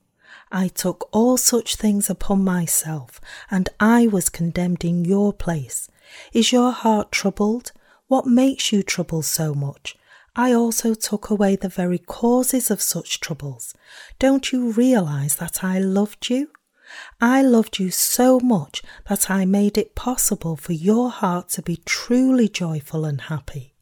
[0.52, 5.90] I took all such things upon myself, and I was condemned in your place.
[6.34, 7.72] Is your heart troubled?
[8.08, 9.96] What makes you trouble so much?
[10.36, 13.74] I also took away the very causes of such troubles.
[14.20, 16.50] Don't you realize that I loved you?
[17.22, 21.78] I loved you so much that I made it possible for your heart to be
[21.86, 23.74] truly joyful and happy.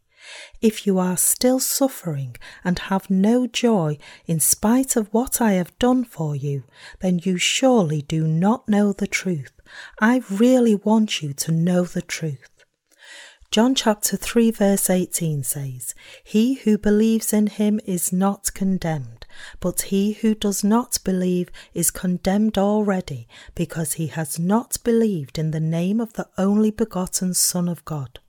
[0.61, 3.97] If you are still suffering and have no joy
[4.27, 6.63] in spite of what I have done for you,
[6.99, 9.51] then you surely do not know the truth.
[9.99, 12.49] I really want you to know the truth.
[13.49, 15.93] John chapter 3 verse 18 says,
[16.23, 19.20] He who believes in him is not condemned
[19.59, 25.51] but he who does not believe is condemned already, because he has not believed in
[25.51, 28.19] the name of the only begotten Son of God.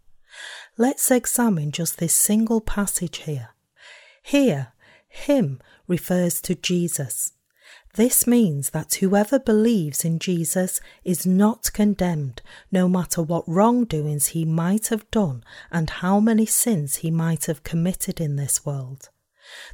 [0.78, 3.50] Let's examine just this single passage here.
[4.22, 4.72] Here,
[5.08, 7.32] him refers to Jesus.
[7.94, 12.40] This means that whoever believes in Jesus is not condemned,
[12.70, 17.64] no matter what wrongdoings he might have done and how many sins he might have
[17.64, 19.10] committed in this world.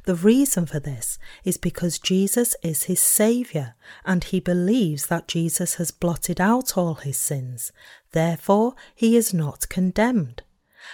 [0.05, 3.75] The reason for this is because Jesus is his Saviour
[4.05, 7.71] and he believes that Jesus has blotted out all his sins.
[8.11, 10.43] Therefore, he is not condemned.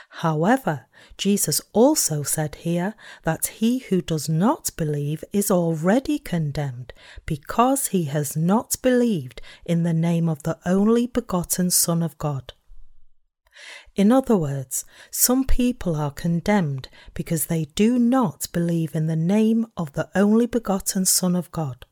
[0.10, 6.94] However, Jesus also said here that he who does not believe is already condemned
[7.26, 12.54] because he has not believed in the name of the only begotten Son of God.
[13.96, 19.68] In other words, some people are condemned because they do not believe in the name
[19.78, 21.86] of the only begotten Son of God.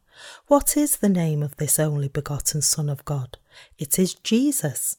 [0.47, 3.38] What is the name of this only begotten Son of God?
[3.80, 4.97] It is Jesus.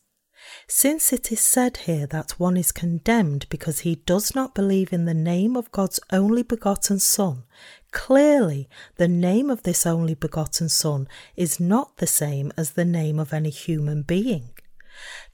[0.66, 5.04] Since it is said here that one is condemned because he does not believe in
[5.04, 7.44] the name of God's only begotten Son,
[7.92, 13.18] clearly the name of this only begotten Son is not the same as the name
[13.18, 14.53] of any human being.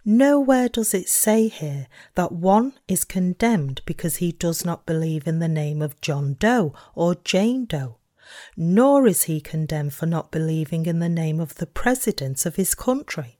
[0.04, 5.40] Nowhere does it say here that one is condemned because he does not believe in
[5.40, 7.98] the name of John Doe or Jane Doe,
[8.56, 12.74] nor is he condemned for not believing in the name of the president of his
[12.74, 13.38] country.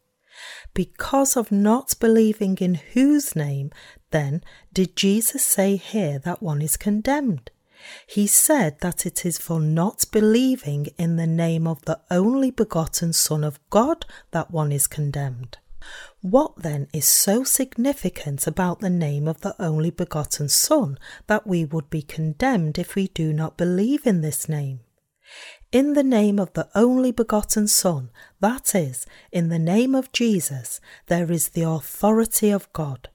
[0.75, 3.71] Because of not believing in whose name,
[4.11, 4.43] then,
[4.73, 7.51] did Jesus say here that one is condemned?
[8.07, 13.15] He said that it is for not believing in the name of the only begotten
[13.15, 15.57] Son of God that one is condemned.
[16.21, 21.65] What then is so significant about the name of the only begotten Son that we
[21.65, 24.81] would be condemned if we do not believe in this name?
[25.73, 28.11] In the name of the only begotten Son,
[28.41, 33.09] that is, in the name of Jesus, there is the authority of God.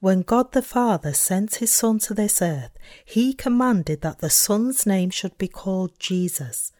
[0.00, 2.72] When God the Father sent his Son to this earth,
[3.04, 6.72] he commanded that the Son's name should be called Jesus.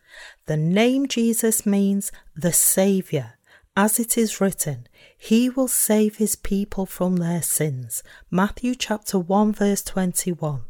[0.47, 3.35] The name Jesus means the Saviour,
[3.77, 4.89] as it is written,
[5.27, 8.05] He will save His people from their sins.
[8.31, 10.63] Matthew chapter 1 verse 21.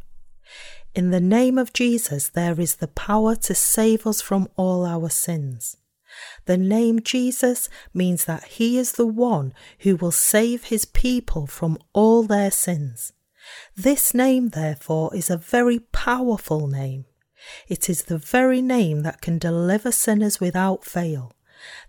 [0.95, 5.11] In the name of Jesus, there is the power to save us from all our
[5.11, 5.77] sins.
[6.47, 11.77] The name Jesus means that He is the one who will save His people from
[11.93, 13.13] all their sins.
[13.77, 17.05] This name, therefore, is a very powerful name.
[17.69, 21.36] It is the very name that can deliver sinners without fail.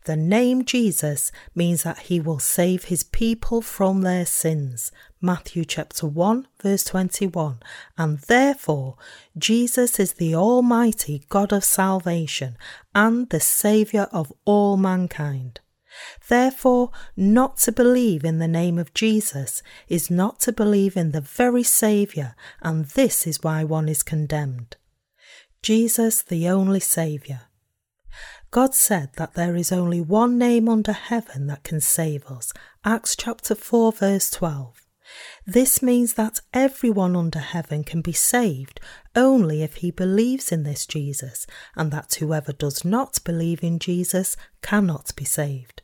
[0.06, 4.92] The name Jesus means that he will save his people from their sins.
[5.22, 7.60] Matthew chapter 1 verse 21.
[7.98, 8.98] And therefore,
[9.38, 12.58] Jesus is the almighty God of salvation
[12.94, 15.60] and the saviour of all mankind.
[16.28, 21.22] Therefore, not to believe in the name of Jesus is not to believe in the
[21.22, 24.76] very Saviour, and this is why one is condemned.
[25.62, 27.47] Jesus, the only Saviour.
[28.52, 32.54] God said that there is only one name under heaven that can save us.
[32.86, 34.88] Acts chapter 4, verse 12.
[35.46, 38.80] This means that everyone under heaven can be saved
[39.16, 44.36] only if he believes in this Jesus, and that whoever does not believe in Jesus
[44.62, 45.82] cannot be saved.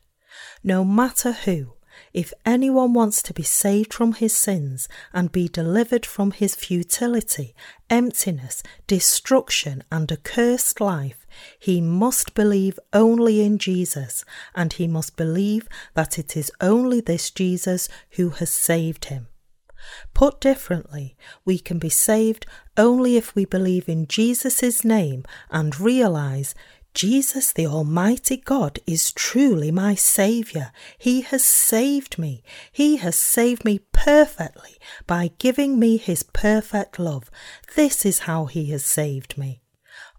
[0.62, 1.74] No matter who,
[2.12, 7.54] if anyone wants to be saved from his sins and be delivered from his futility,
[7.88, 11.23] emptiness, destruction, and accursed life,
[11.58, 14.24] he must believe only in Jesus,
[14.54, 19.28] and he must believe that it is only this Jesus who has saved him.
[20.14, 26.54] Put differently, we can be saved only if we believe in Jesus' name and realize
[26.94, 30.70] Jesus, the Almighty God, is truly my Saviour.
[30.96, 32.44] He has saved me.
[32.70, 34.76] He has saved me perfectly
[35.08, 37.32] by giving me His perfect love.
[37.74, 39.63] This is how He has saved me.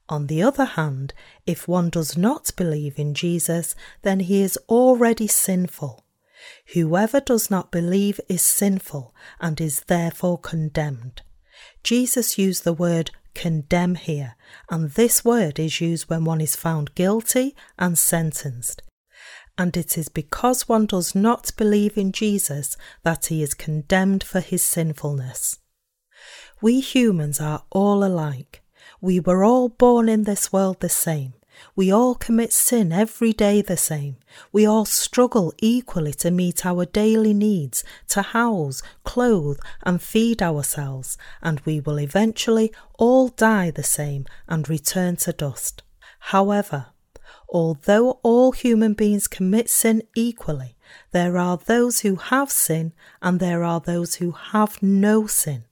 [0.08, 1.14] On the other hand,
[1.46, 6.06] if one does not believe in Jesus, then he is already sinful.
[6.74, 11.24] Whoever does not believe is sinful and is therefore condemned.
[11.84, 14.36] Jesus used the word condemn here,
[14.70, 18.82] and this word is used when one is found guilty and sentenced.
[19.58, 24.40] And it is because one does not believe in Jesus that he is condemned for
[24.40, 25.60] his sinfulness.
[26.62, 28.62] We humans are all alike.
[29.06, 31.36] We were all born in this world the same.
[31.76, 34.18] We all commit sin every day the same.
[34.52, 41.20] We all struggle equally to meet our daily needs, to house, clothe, and feed ourselves,
[41.44, 45.84] and we will eventually all die the same and return to dust.
[46.34, 46.88] However,
[47.48, 50.78] although all human beings commit sin equally,
[51.12, 52.92] there are those who have sin
[53.22, 55.66] and there are those who have no sin.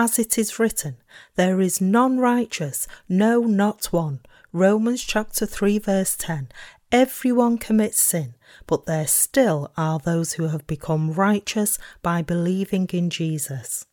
[0.00, 0.98] As it is written,
[1.34, 4.20] there is none righteous, no, not one.
[4.52, 6.50] Romans chapter 3 verse 10.
[6.92, 8.36] Everyone commits sin,
[8.68, 13.86] but there still are those who have become righteous by believing in Jesus.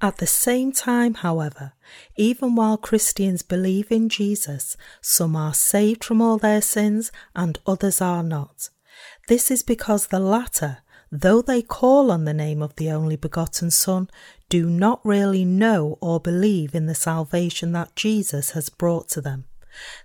[0.00, 1.72] At the same time, however,
[2.16, 8.00] even while Christians believe in Jesus, some are saved from all their sins and others
[8.00, 8.70] are not.
[9.26, 10.78] This is because the latter,
[11.10, 14.08] though they call on the name of the only begotten Son,
[14.50, 19.46] do not really know or believe in the salvation that Jesus has brought to them.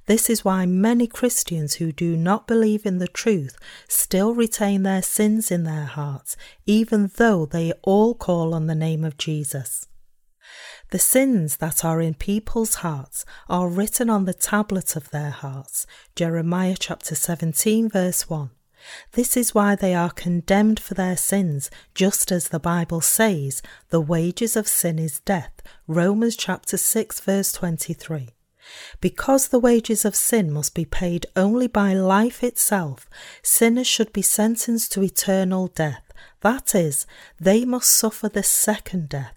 [0.06, 3.58] This is why many Christians who do not believe in the truth
[3.90, 6.38] still retain their sins in their hearts,
[6.68, 9.88] even though they all call on the name of Jesus.
[10.92, 15.88] The sins that are in people's hearts are written on the tablet of their hearts.
[16.16, 18.52] Jeremiah chapter 17, verse 1.
[19.14, 24.02] This is why they are condemned for their sins, just as the Bible says, the
[24.02, 25.62] wages of sin is death.
[25.88, 28.30] Romans chapter 6, verse 23.
[29.00, 33.08] Because the wages of sin must be paid only by life itself,
[33.44, 36.04] sinners should be sentenced to eternal death.
[36.42, 37.06] That is,
[37.40, 39.36] they must suffer the second death.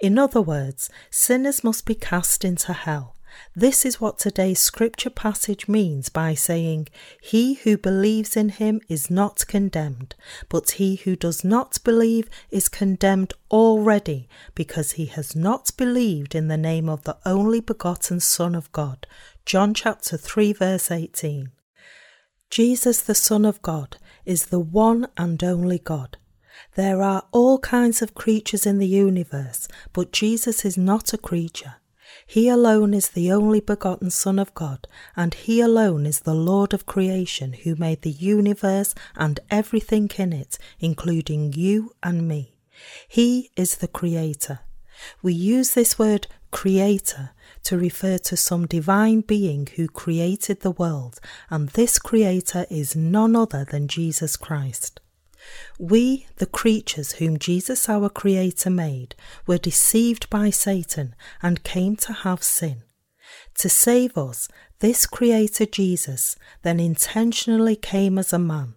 [0.00, 3.15] In other words, sinners must be cast into hell.
[3.54, 6.88] This is what today's scripture passage means by saying,
[7.20, 10.14] He who believes in him is not condemned,
[10.48, 16.48] but he who does not believe is condemned already, because he has not believed in
[16.48, 19.06] the name of the only begotten Son of God.
[19.44, 21.50] John chapter 3, verse 18.
[22.50, 26.16] Jesus, the Son of God, is the one and only God.
[26.74, 31.76] There are all kinds of creatures in the universe, but Jesus is not a creature.
[32.26, 36.74] He alone is the only begotten Son of God, and He alone is the Lord
[36.74, 42.58] of creation who made the universe and everything in it, including you and me.
[43.08, 44.60] He is the Creator.
[45.22, 47.30] We use this word Creator
[47.64, 53.36] to refer to some divine being who created the world, and this Creator is none
[53.36, 55.00] other than Jesus Christ.
[55.78, 59.14] We, the creatures whom Jesus our Creator made,
[59.46, 62.82] were deceived by Satan and came to have sin.
[63.58, 64.48] To save us,
[64.80, 68.74] this Creator Jesus then intentionally came as a man.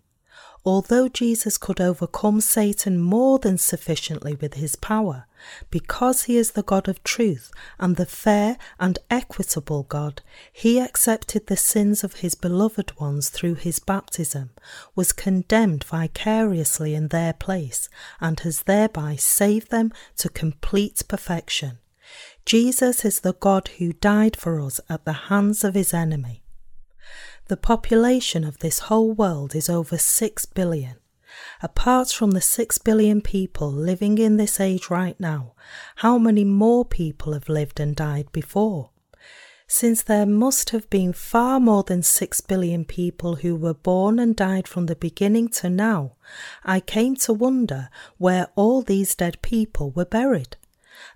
[0.65, 5.25] Although Jesus could overcome Satan more than sufficiently with his power,
[5.69, 7.49] because he is the God of truth
[7.79, 13.55] and the fair and equitable God, he accepted the sins of his beloved ones through
[13.55, 14.49] his baptism,
[14.95, 17.87] was condemned vicariously in their place,
[18.19, 21.79] and has thereby saved them to complete perfection.
[22.45, 26.41] Jesus is the God who died for us at the hands of his enemy.
[27.49, 30.97] The population of this whole world is over 6 billion.
[31.63, 35.53] Apart from the 6 billion people living in this age right now,
[35.95, 38.91] how many more people have lived and died before?
[39.67, 44.35] Since there must have been far more than 6 billion people who were born and
[44.35, 46.17] died from the beginning to now,
[46.63, 47.89] I came to wonder
[48.19, 50.55] where all these dead people were buried.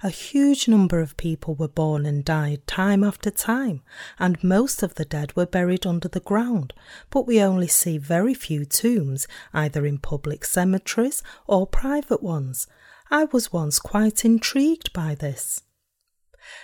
[0.04, 3.82] A huge number of people were born and died time after time,
[4.20, 6.74] and most of the dead were buried under the ground,
[7.10, 12.68] but we only see very few tombs, either in public cemeteries or private ones.
[13.10, 15.62] I was once quite intrigued by this.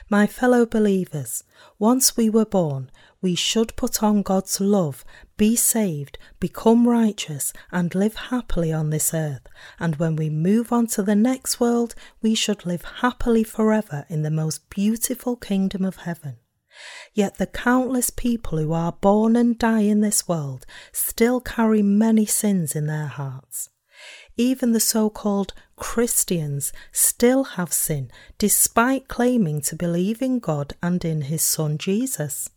[0.09, 1.43] My fellow believers,
[1.77, 5.03] once we were born, we should put on God's love,
[5.37, 9.47] be saved, become righteous, and live happily on this earth.
[9.79, 14.21] And when we move on to the next world, we should live happily forever in
[14.21, 16.37] the most beautiful kingdom of heaven.
[17.13, 22.25] Yet the countless people who are born and die in this world still carry many
[22.25, 23.69] sins in their hearts.
[24.37, 31.03] Even the so called Christians still have sin despite claiming to believe in God and
[31.03, 32.49] in His Son Jesus.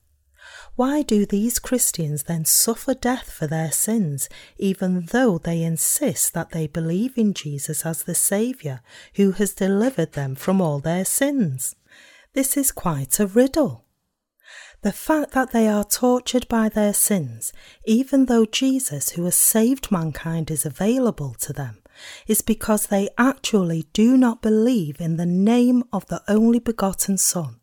[0.75, 6.51] Why do these Christians then suffer death for their sins, even though they insist that
[6.51, 8.81] they believe in Jesus as the Saviour
[9.15, 11.77] who has delivered them from all their sins?
[12.33, 13.85] This is quite a riddle.
[14.81, 17.53] The fact that they are tortured by their sins,
[17.85, 21.82] even though Jesus, who has saved mankind, is available to them,
[22.27, 27.61] is because they actually do not believe in the name of the only begotten Son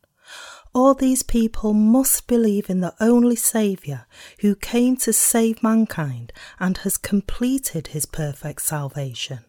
[0.74, 4.06] all these people must believe in the only Saviour
[4.42, 9.40] who came to save mankind and has completed his perfect salvation.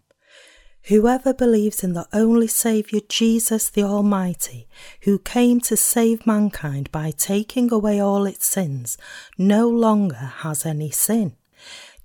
[0.85, 4.67] Whoever believes in the only Saviour, Jesus the Almighty,
[5.03, 8.97] who came to save mankind by taking away all its sins,
[9.37, 11.37] no longer has any sin.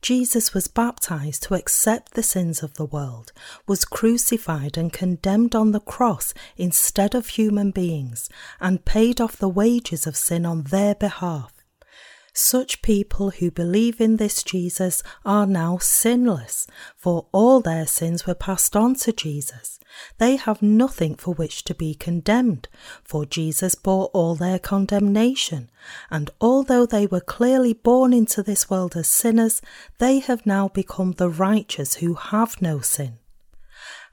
[0.05, 3.33] Jesus was baptized to accept the sins of the world,
[3.65, 8.29] was crucified and condemned on the cross instead of human beings,
[8.61, 11.51] and paid off the wages of sin on their behalf.
[12.35, 18.35] Such people who believe in this Jesus are now sinless, for all their sins were
[18.35, 19.74] passed on to Jesus.
[20.17, 22.67] They have nothing for which to be condemned,
[23.03, 25.69] for Jesus bore all their condemnation.
[26.09, 29.61] And although they were clearly born into this world as sinners,
[29.97, 33.17] they have now become the righteous who have no sin.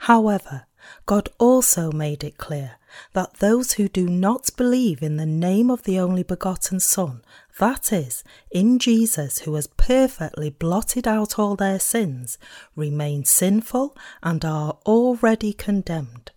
[0.01, 0.67] However,
[1.07, 2.73] God also made it clear
[3.13, 7.23] that those who do not believe in the name of the only begotten Son,
[7.59, 12.39] that is, in Jesus who has perfectly blotted out all their sins,
[12.75, 16.31] remain sinful and are already condemned.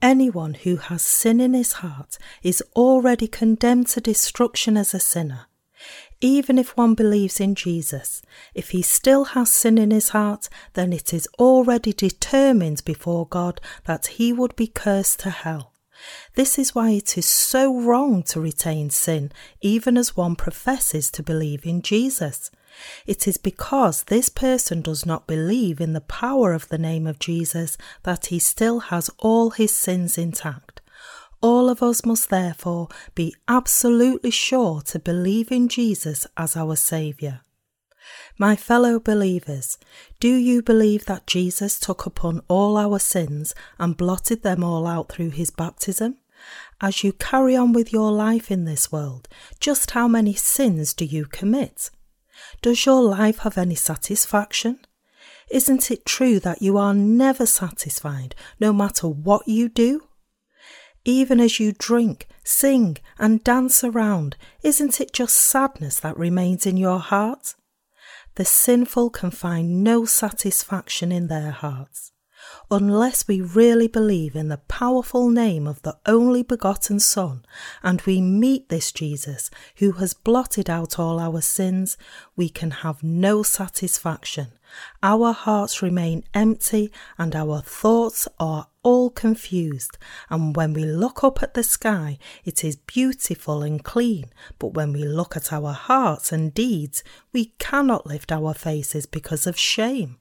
[0.00, 5.46] Anyone who has sin in his heart is already condemned to destruction as a sinner.
[6.20, 8.22] Even if one believes in Jesus,
[8.54, 13.60] if he still has sin in his heart, then it is already determined before God
[13.86, 15.71] that he would be cursed to hell.
[16.34, 21.22] This is why it is so wrong to retain sin, even as one professes to
[21.22, 22.50] believe in Jesus.
[23.06, 27.18] It is because this person does not believe in the power of the name of
[27.18, 30.80] Jesus that he still has all his sins intact.
[31.40, 37.40] All of us must therefore be absolutely sure to believe in Jesus as our Saviour.
[38.38, 39.78] My fellow believers,
[40.20, 45.10] do you believe that Jesus took upon all our sins and blotted them all out
[45.10, 46.16] through his baptism?
[46.80, 49.28] As you carry on with your life in this world,
[49.60, 51.90] just how many sins do you commit?
[52.60, 54.80] Does your life have any satisfaction?
[55.50, 60.08] Isn't it true that you are never satisfied no matter what you do?
[61.04, 66.76] Even as you drink, sing, and dance around, isn't it just sadness that remains in
[66.76, 67.54] your heart?
[68.34, 72.12] The sinful can find no satisfaction in their hearts.
[72.70, 77.44] Unless we really believe in the powerful name of the only begotten Son,
[77.82, 81.96] and we meet this Jesus who has blotted out all our sins,
[82.34, 84.52] we can have no satisfaction.
[85.02, 91.42] Our hearts remain empty, and our thoughts are all confused, and when we look up
[91.42, 94.26] at the sky, it is beautiful and clean,
[94.58, 97.02] but when we look at our hearts and deeds,
[97.32, 100.18] we cannot lift our faces because of shame.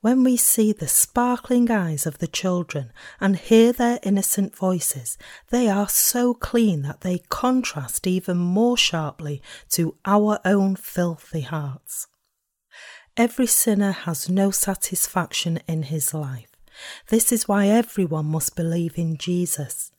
[0.00, 5.16] When we see the sparkling eyes of the children and hear their innocent voices,
[5.48, 12.08] they are so clean that they contrast even more sharply to our own filthy hearts.
[13.16, 16.53] Every sinner has no satisfaction in his life.
[17.08, 19.92] This is why everyone must believe in Jesus.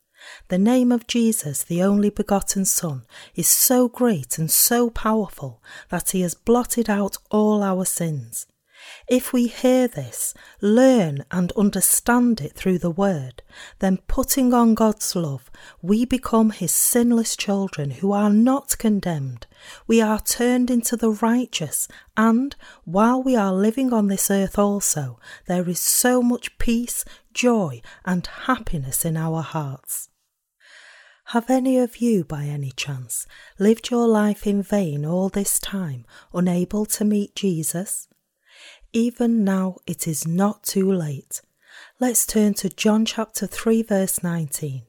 [0.48, 3.06] The name of Jesus, the only begotten Son,
[3.36, 8.48] is so great and so powerful that he has blotted out all our sins.
[9.08, 13.44] If we hear this, learn and understand it through the Word,
[13.80, 19.48] then putting on God's love, we become His sinless children who are not condemned.
[19.88, 25.20] We are turned into the righteous, and while we are living on this earth also,
[25.48, 30.10] there is so much peace, joy, and happiness in our hearts.
[31.30, 33.26] Have any of you, by any chance,
[33.58, 38.08] lived your life in vain all this time, unable to meet Jesus?
[38.96, 41.42] Even now it is not too late.
[42.00, 44.84] Let's turn to John chapter 3, verse 19.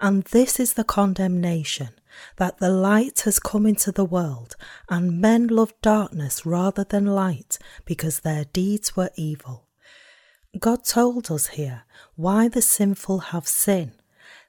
[0.00, 1.90] And this is the condemnation
[2.38, 4.56] that the light has come into the world,
[4.88, 9.68] and men love darkness rather than light, because their deeds were evil.
[10.58, 11.84] God told us here
[12.16, 13.92] why the sinful have sin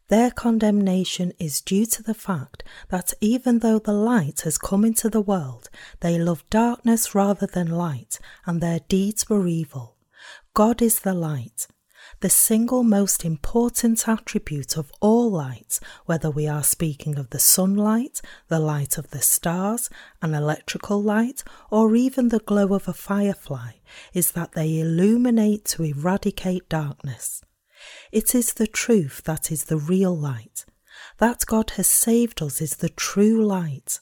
[0.09, 5.09] their condemnation is due to the fact that even though the light has come into
[5.09, 9.95] the world, they love darkness rather than light, and their deeds were evil.
[10.53, 11.67] God is the light.
[12.21, 18.21] The single most important attribute of all lights, whether we are speaking of the sunlight,
[18.47, 19.89] the light of the stars,
[20.21, 23.73] an electrical light, or even the glow of a firefly,
[24.13, 27.41] is that they illuminate to eradicate darkness.
[28.11, 30.65] It is the truth that is the real light.
[31.17, 33.99] That God has saved us is the true light.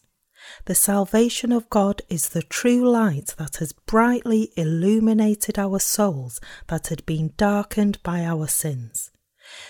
[0.66, 6.88] The salvation of God is the true light that has brightly illuminated our souls that
[6.88, 9.12] had been darkened by our sins.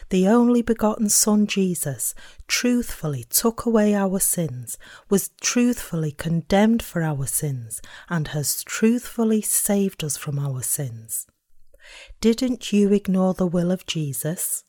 [0.09, 2.15] The only begotten Son Jesus
[2.47, 4.77] truthfully took away our sins,
[5.09, 11.27] was truthfully condemned for our sins, and has truthfully saved us from our sins.
[12.21, 14.63] Didn't you ignore the will of Jesus?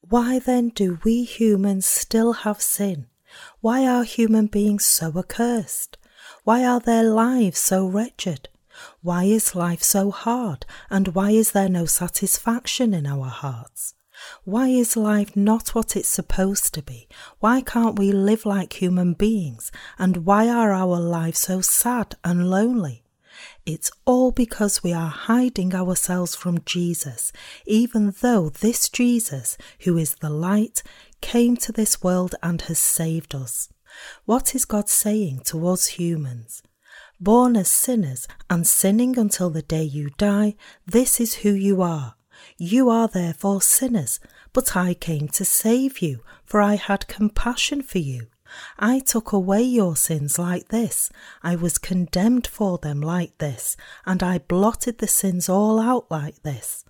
[0.00, 3.06] Why then do we humans still have sin?
[3.60, 5.96] Why are human beings so accursed?
[6.44, 8.48] Why are their lives so wretched?
[9.00, 10.66] Why is life so hard?
[10.90, 13.94] And why is there no satisfaction in our hearts?
[14.44, 17.08] Why is life not what it's supposed to be?
[17.40, 19.72] Why can't we live like human beings?
[19.98, 23.03] And why are our lives so sad and lonely?
[23.66, 27.32] It's all because we are hiding ourselves from Jesus,
[27.64, 30.82] even though this Jesus, who is the light,
[31.22, 33.70] came to this world and has saved us.
[34.26, 36.62] What is God saying to us humans?
[37.18, 40.56] Born as sinners and sinning until the day you die,
[40.86, 42.16] this is who you are.
[42.58, 44.20] You are therefore sinners,
[44.52, 48.26] but I came to save you, for I had compassion for you.
[48.78, 51.10] I took away your sins like this.
[51.42, 53.76] I was condemned for them like this,
[54.06, 56.84] and I blotted the sins all out like this.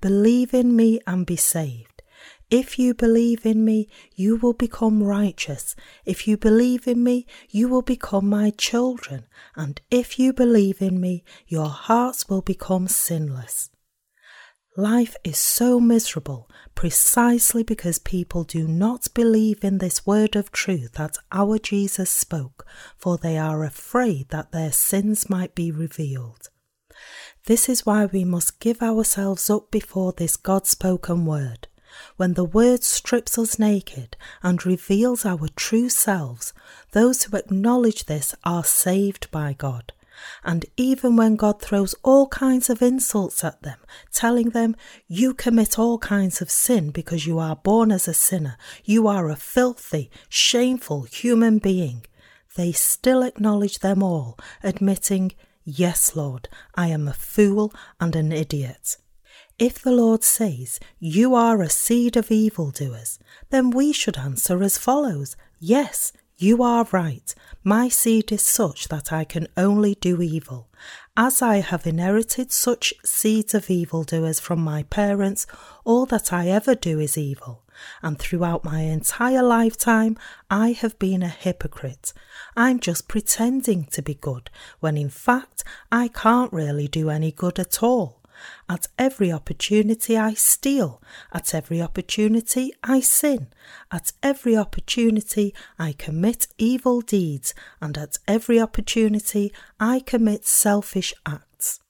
[0.00, 2.02] Believe in me and be saved.
[2.50, 5.76] If you believe in me, you will become righteous.
[6.06, 9.26] If you believe in me, you will become my children.
[9.54, 13.70] And if you believe in me, your hearts will become sinless.
[14.78, 20.92] Life is so miserable precisely because people do not believe in this word of truth
[20.92, 22.64] that our Jesus spoke,
[22.96, 26.48] for they are afraid that their sins might be revealed.
[27.46, 31.66] This is why we must give ourselves up before this God spoken word.
[32.16, 36.52] When the word strips us naked and reveals our true selves,
[36.92, 39.92] those who acknowledge this are saved by God.
[40.44, 43.78] And even when God throws all kinds of insults at them,
[44.12, 48.56] telling them, You commit all kinds of sin because you are born as a sinner,
[48.84, 52.04] you are a filthy, shameful human being,
[52.56, 55.32] they still acknowledge them all, admitting,
[55.64, 58.96] Yes, Lord, I am a fool and an idiot.
[59.58, 63.18] If the Lord says, You are a seed of evildoers,
[63.50, 67.34] then we should answer as follows Yes, you are right.
[67.64, 70.68] My seed is such that I can only do evil.
[71.16, 75.48] As I have inherited such seeds of evildoers from my parents,
[75.84, 77.64] all that I ever do is evil.
[78.02, 80.16] And throughout my entire lifetime,
[80.48, 82.12] I have been a hypocrite.
[82.56, 87.58] I'm just pretending to be good, when in fact, I can't really do any good
[87.58, 88.17] at all.
[88.68, 91.02] At every opportunity I steal.
[91.32, 93.48] At every opportunity I sin.
[93.90, 97.54] At every opportunity I commit evil deeds.
[97.80, 101.80] And at every opportunity I commit selfish acts.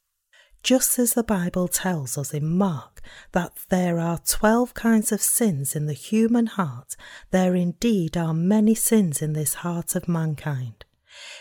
[0.62, 3.00] Just as the Bible tells us in Mark
[3.32, 6.96] that there are 12 kinds of sins in the human heart,
[7.30, 10.84] there indeed are many sins in this heart of mankind.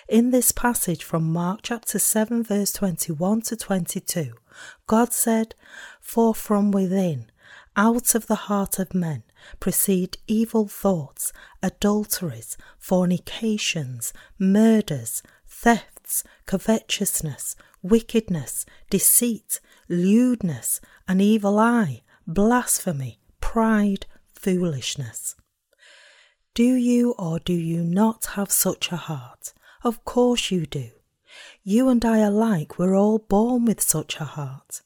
[0.08, 4.34] In this passage from Mark chapter 7, verse 21 to 22,
[4.88, 5.56] God said,
[6.02, 7.32] For from within,
[7.76, 9.24] out of the heart of men,
[9.60, 11.32] proceed evil thoughts,
[11.62, 25.36] adulteries, fornications, murders, thefts, covetousness, wickedness, deceit, lewdness, an evil eye, blasphemy, pride, foolishness.
[26.54, 29.54] Do you or do you not have such a heart?
[29.84, 30.90] Of course you do.
[31.64, 34.82] You and I alike were all born with such a heart.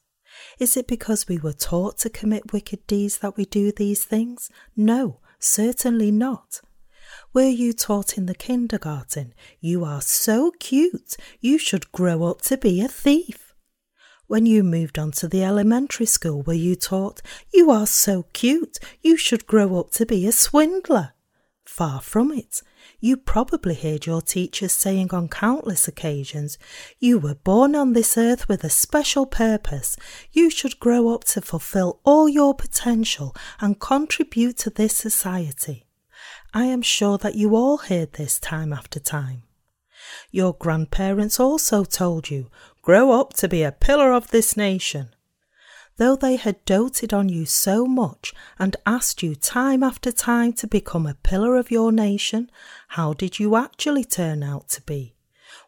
[0.58, 4.50] Is it because we were taught to commit wicked deeds that we do these things?
[4.76, 6.60] No, certainly not.
[7.34, 12.56] Were you taught in the kindergarten, you are so cute, you should grow up to
[12.56, 13.54] be a thief?
[14.26, 17.20] When you moved on to the elementary school, were you taught,
[17.52, 21.12] you are so cute, you should grow up to be a swindler?
[21.64, 22.62] Far from it.
[23.04, 26.56] You probably heard your teachers saying on countless occasions,
[27.00, 29.96] You were born on this earth with a special purpose.
[30.30, 35.84] You should grow up to fulfill all your potential and contribute to this society.
[36.54, 39.42] I am sure that you all heard this time after time.
[40.30, 42.50] Your grandparents also told you,
[42.82, 45.08] Grow up to be a pillar of this nation
[45.96, 50.66] though they had doted on you so much and asked you time after time to
[50.66, 52.50] become a pillar of your nation,
[52.88, 55.14] how did you actually turn out to be?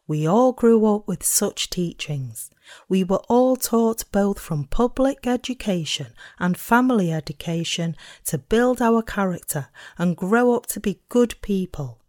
[0.07, 2.49] We all grew up with such teachings.
[2.89, 7.95] We were all taught both from public education and family education
[8.25, 11.99] to build our character and grow up to be good people.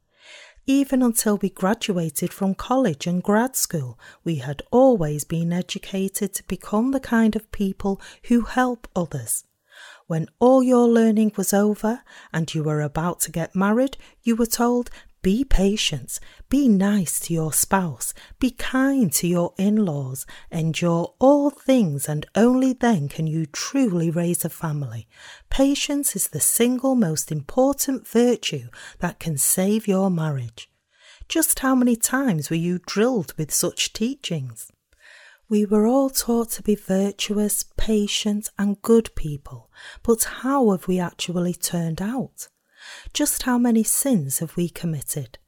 [0.68, 6.42] Even until we graduated from college and grad school, we had always been educated to
[6.48, 9.44] become the kind of people who help others.
[10.08, 12.02] When all your learning was over
[12.32, 14.90] and you were about to get married, you were told,
[15.26, 21.50] be patient, be nice to your spouse, be kind to your in laws, endure all
[21.50, 25.08] things, and only then can you truly raise a family.
[25.50, 28.68] Patience is the single most important virtue
[29.00, 30.70] that can save your marriage.
[31.28, 34.70] Just how many times were you drilled with such teachings?
[35.48, 39.72] We were all taught to be virtuous, patient, and good people,
[40.04, 42.46] but how have we actually turned out?
[43.12, 45.38] Just how many sins have we committed?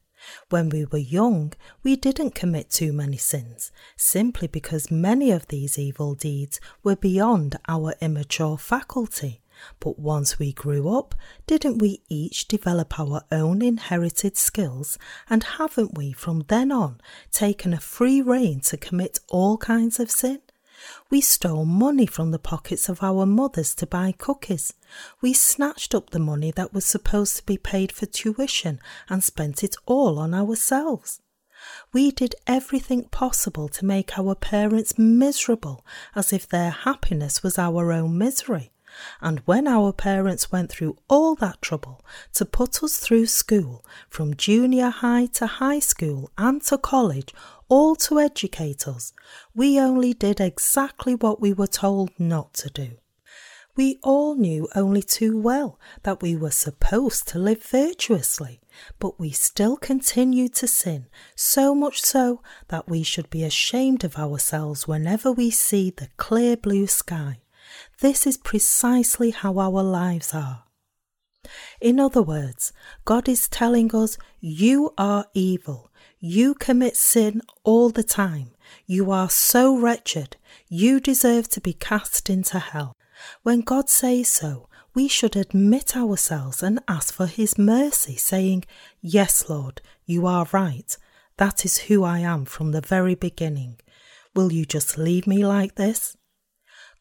[0.49, 5.79] When we were young, we didn't commit too many sins, simply because many of these
[5.79, 9.41] evil deeds were beyond our immature faculty.
[9.79, 11.15] But once we grew up,
[11.47, 14.97] didn't we each develop our own inherited skills?
[15.29, 20.11] And haven't we from then on taken a free rein to commit all kinds of
[20.11, 20.41] sin?
[21.09, 24.73] We stole money from the pockets of our mothers to buy cookies.
[25.21, 29.63] We snatched up the money that was supposed to be paid for tuition and spent
[29.63, 31.21] it all on ourselves.
[31.91, 37.91] We did everything possible to make our parents miserable as if their happiness was our
[37.91, 38.71] own misery.
[39.21, 42.03] And when our parents went through all that trouble
[42.33, 47.33] to put us through school, from junior high to high school and to college,
[47.69, 49.13] all to educate us,
[49.55, 52.97] we only did exactly what we were told not to do.
[53.75, 58.59] We all knew only too well that we were supposed to live virtuously,
[58.99, 61.05] but we still continued to sin,
[61.35, 66.57] so much so that we should be ashamed of ourselves whenever we see the clear
[66.57, 67.39] blue sky.
[68.01, 70.63] This is precisely how our lives are.
[71.79, 72.73] In other words,
[73.05, 75.88] God is telling us, You are evil.
[76.19, 78.51] You commit sin all the time.
[78.85, 80.35] You are so wretched.
[80.67, 82.97] You deserve to be cast into hell.
[83.43, 88.65] When God says so, we should admit ourselves and ask for His mercy, saying,
[89.01, 90.95] Yes, Lord, you are right.
[91.37, 93.79] That is who I am from the very beginning.
[94.35, 96.17] Will you just leave me like this?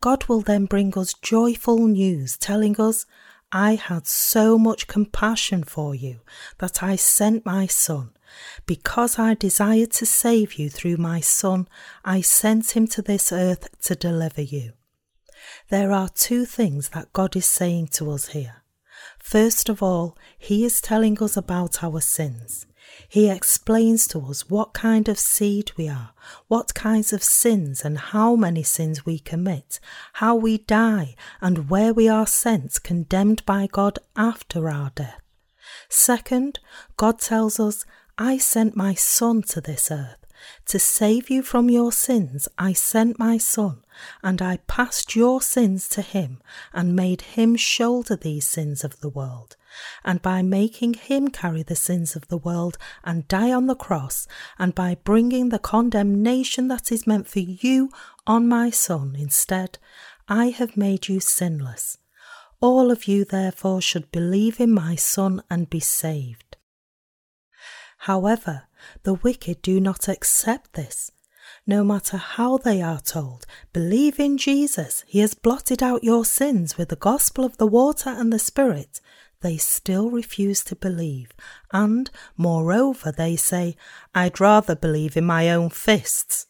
[0.01, 3.05] God will then bring us joyful news telling us,
[3.51, 6.21] I had so much compassion for you
[6.59, 8.13] that I sent my Son.
[8.67, 11.69] Because I desired to save you through my Son,
[12.05, 14.73] I sent him to this earth to deliver you.
[15.71, 18.63] There are two things that God is saying to us here.
[19.19, 22.67] First of all, He is telling us about our sins.
[23.09, 26.13] He explains to us what kind of seed we are,
[26.47, 29.79] what kinds of sins and how many sins we commit,
[30.15, 35.21] how we die, and where we are sent condemned by God after our death.
[35.89, 36.61] Second,
[36.97, 37.85] God tells us,
[38.21, 40.27] I sent my Son to this earth.
[40.67, 43.85] To save you from your sins, I sent my Son,
[44.25, 46.43] and I passed your sins to him,
[46.73, 49.57] and made him shoulder these sins of the world.
[50.05, 54.27] And by making him carry the sins of the world and die on the cross,
[54.59, 57.89] and by bringing the condemnation that is meant for you
[58.27, 59.79] on my Son instead,
[60.27, 61.99] I have made you sinless.
[62.61, 66.58] All of you, therefore, should believe in my Son and be saved.
[68.09, 68.63] However,
[69.03, 71.13] the wicked do not accept this.
[71.67, 73.45] No matter how they are told,
[73.75, 78.09] believe in Jesus, He has blotted out your sins with the gospel of the water
[78.09, 79.03] and the Spirit,
[79.43, 81.33] they still refuse to believe,
[81.71, 83.77] and, moreover, they say,
[84.15, 86.47] I'd rather believe in my own fists.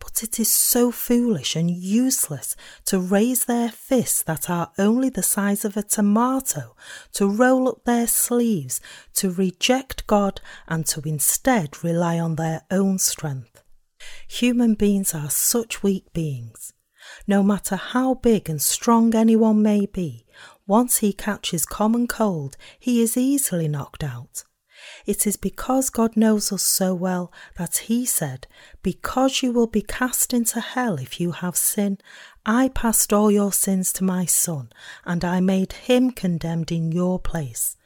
[0.00, 5.22] But it is so foolish and useless to raise their fists that are only the
[5.22, 6.74] size of a tomato,
[7.12, 8.80] to roll up their sleeves,
[9.14, 13.62] to reject God, and to instead rely on their own strength.
[14.26, 16.72] Human beings are such weak beings.
[17.26, 20.26] No matter how big and strong anyone may be,
[20.66, 24.44] once he catches common cold, he is easily knocked out.
[25.10, 28.46] It is because God knows us so well that He said,
[28.80, 31.98] Because you will be cast into hell if you have sin,
[32.46, 34.70] I passed all your sins to my Son,
[35.04, 37.76] and I made him condemned in your place.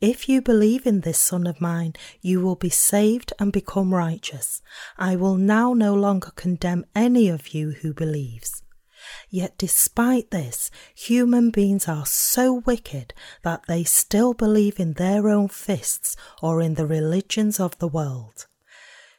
[0.00, 4.62] If you believe in this Son of mine, you will be saved and become righteous.
[4.96, 8.62] I will now no longer condemn any of you who believes.
[9.30, 15.48] Yet, despite this, human beings are so wicked that they still believe in their own
[15.48, 18.46] fists or in the religions of the world.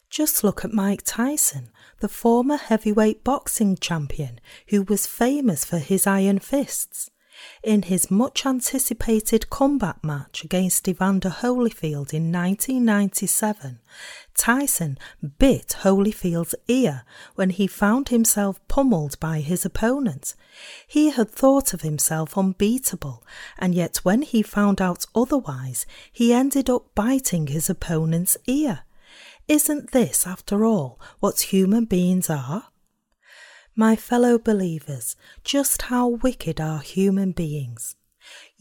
[0.09, 1.69] Just look at Mike Tyson,
[1.99, 7.11] the former heavyweight boxing champion who was famous for his iron fists.
[7.63, 13.79] In his much anticipated combat match against Evander Holyfield in 1997,
[14.39, 14.97] Tyson
[15.37, 17.03] bit Holyfield's ear
[17.35, 20.33] when he found himself pummeled by his opponent.
[20.87, 23.21] He had thought of himself unbeatable,
[23.57, 28.83] and yet when he found out otherwise, he ended up biting his opponent's ear.
[29.49, 32.69] Isn't this, after all, what human beings are?
[33.75, 37.97] My fellow believers, just how wicked are human beings?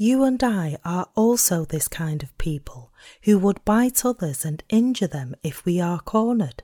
[0.01, 2.93] You and I are also this kind of people
[3.25, 6.63] who would bite others and injure them if we are cornered.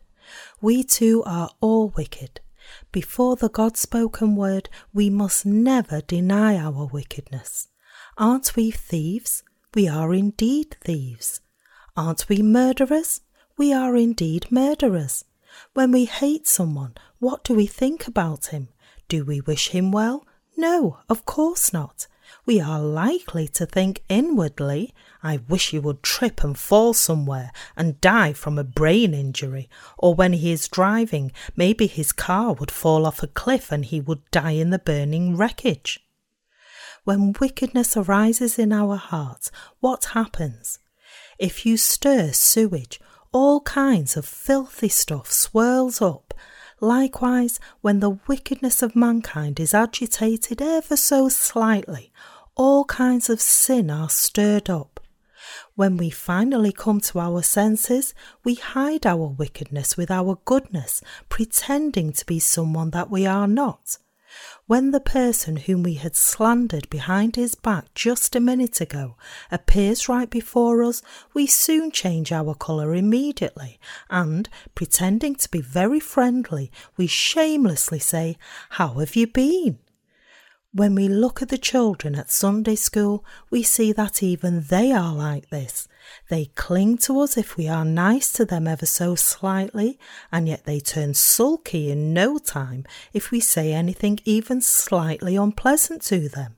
[0.60, 2.40] We too are all wicked.
[2.92, 7.66] Before the God spoken word, we must never deny our wickedness.
[8.16, 9.42] Aren't we thieves?
[9.74, 11.40] We are indeed thieves.
[11.96, 13.20] Aren't we murderers?
[13.56, 15.24] We are indeed murderers.
[15.72, 18.68] When we hate someone, what do we think about him?
[19.08, 20.24] Do we wish him well?
[20.56, 22.06] No, of course not.
[22.46, 24.92] We are likely to think inwardly,
[25.22, 30.14] I wish he would trip and fall somewhere and die from a brain injury, or
[30.14, 34.30] when he is driving, maybe his car would fall off a cliff and he would
[34.30, 36.00] die in the burning wreckage.
[37.04, 40.78] When wickedness arises in our hearts, what happens?
[41.38, 43.00] If you stir sewage
[43.34, 46.32] all kinds of filthy stuff swirls up.
[46.80, 52.12] Likewise, when the wickedness of mankind is agitated ever so slightly,
[52.56, 55.00] all kinds of sin are stirred up.
[55.74, 62.12] When we finally come to our senses, we hide our wickedness with our goodness, pretending
[62.12, 63.98] to be someone that we are not.
[64.66, 69.16] When the person whom we had slandered behind his back just a minute ago
[69.50, 71.02] appears right before us,
[71.34, 73.78] we soon change our colour immediately,
[74.10, 78.36] and, pretending to be very friendly, we shamelessly say,
[78.70, 79.78] How have you been?
[80.76, 85.14] When we look at the children at Sunday school, we see that even they are
[85.14, 85.86] like this.
[86.28, 90.00] They cling to us if we are nice to them ever so slightly,
[90.32, 96.02] and yet they turn sulky in no time if we say anything even slightly unpleasant
[96.06, 96.56] to them.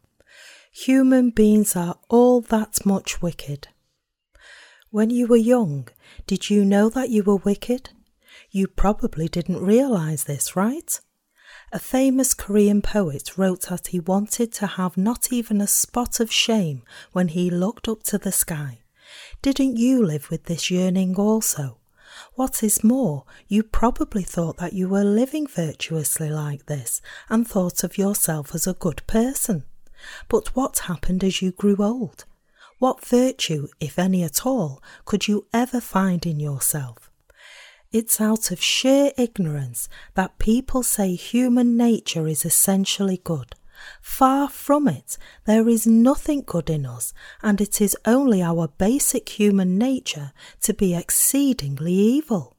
[0.72, 3.68] Human beings are all that much wicked.
[4.90, 5.88] When you were young,
[6.26, 7.90] did you know that you were wicked?
[8.50, 10.98] You probably didn't realize this, right?
[11.72, 16.30] A famous Korean poet wrote that he wanted to have not even a spot of
[16.30, 18.78] shame when he looked up to the sky.
[19.42, 21.78] Didn't you live with this yearning also?
[22.34, 27.82] What is more, you probably thought that you were living virtuously like this and thought
[27.82, 29.64] of yourself as a good person.
[30.28, 32.24] But what happened as you grew old?
[32.78, 37.05] What virtue, if any at all, could you ever find in yourself?
[37.92, 43.54] It's out of sheer ignorance that people say human nature is essentially good.
[44.00, 47.12] Far from it, there is nothing good in us,
[47.42, 50.32] and it is only our basic human nature
[50.62, 52.56] to be exceedingly evil.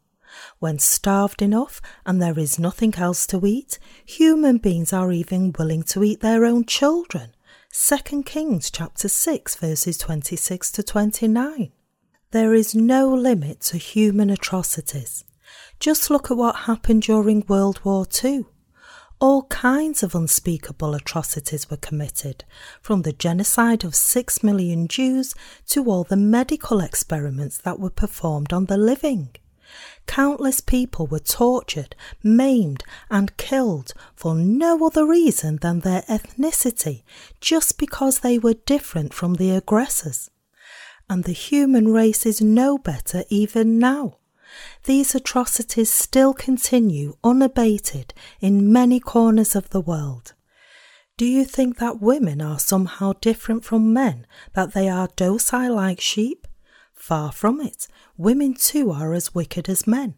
[0.60, 5.84] When starved enough and there is nothing else to eat, human beings are even willing
[5.84, 7.32] to eat their own children.
[7.74, 11.72] 2 Kings chapter 6 verses 26 to 29.
[12.32, 15.24] There is no limit to human atrocities.
[15.80, 18.44] Just look at what happened during World War II.
[19.22, 22.44] All kinds of unspeakable atrocities were committed,
[22.82, 25.36] from the genocide of six million Jews
[25.68, 29.30] to all the medical experiments that were performed on the living.
[30.06, 37.04] Countless people were tortured, maimed, and killed for no other reason than their ethnicity,
[37.40, 40.30] just because they were different from the aggressors.
[41.10, 44.18] And the human race is no better even now.
[44.84, 50.34] These atrocities still continue unabated in many corners of the world.
[51.18, 56.00] Do you think that women are somehow different from men, that they are docile like
[56.00, 56.48] sheep?
[56.94, 57.88] Far from it.
[58.18, 60.16] Women too are as wicked as men.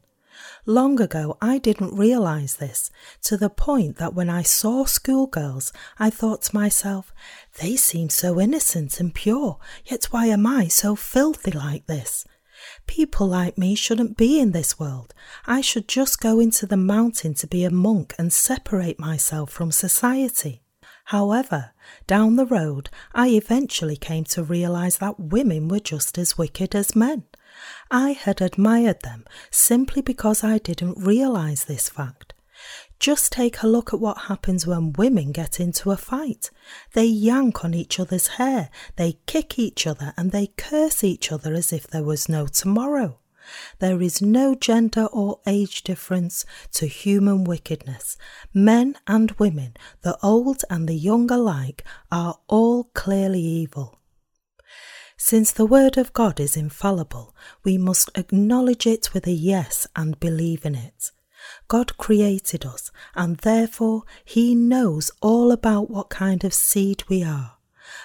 [0.69, 2.91] Long ago, I didn't realize this,
[3.23, 7.11] to the point that when I saw schoolgirls, I thought to myself,
[7.59, 12.23] they seem so innocent and pure, yet why am I so filthy like this?
[12.85, 15.15] People like me shouldn't be in this world.
[15.47, 19.71] I should just go into the mountain to be a monk and separate myself from
[19.71, 20.61] society.
[21.05, 21.71] However,
[22.05, 26.95] down the road, I eventually came to realize that women were just as wicked as
[26.95, 27.23] men.
[27.91, 32.33] I had admired them simply because I didn't realize this fact.
[32.99, 36.51] Just take a look at what happens when women get into a fight.
[36.93, 41.53] They yank on each other's hair, they kick each other, and they curse each other
[41.53, 43.19] as if there was no tomorrow.
[43.79, 48.17] There is no gender or age difference to human wickedness.
[48.53, 53.98] Men and women, the old and the young alike, are all clearly evil.
[55.21, 60.17] Since the Word of God is infallible, we must acknowledge it with a yes and
[60.17, 61.11] believe in it.
[61.67, 67.57] God created us, and therefore He knows all about what kind of seed we are.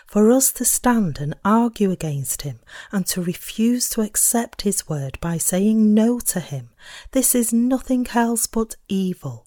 [0.09, 2.59] For us to stand and argue against Him
[2.91, 6.71] and to refuse to accept His word by saying no to Him,
[7.13, 9.47] this is nothing else but evil.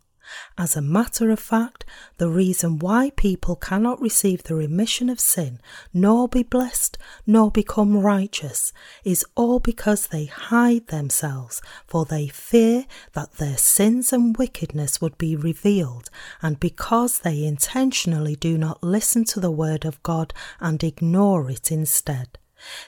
[0.58, 1.86] As a matter of fact,
[2.18, 5.60] the reason why people cannot receive the remission of sin,
[5.94, 8.74] nor be blessed, nor become righteous,
[9.04, 15.18] is all because they hide themselves, for they fear that their sins and wickedness would
[15.18, 16.10] be revealed,
[16.42, 21.72] and because they intentionally do not listen to the word of God and ignore it
[21.72, 22.38] instead.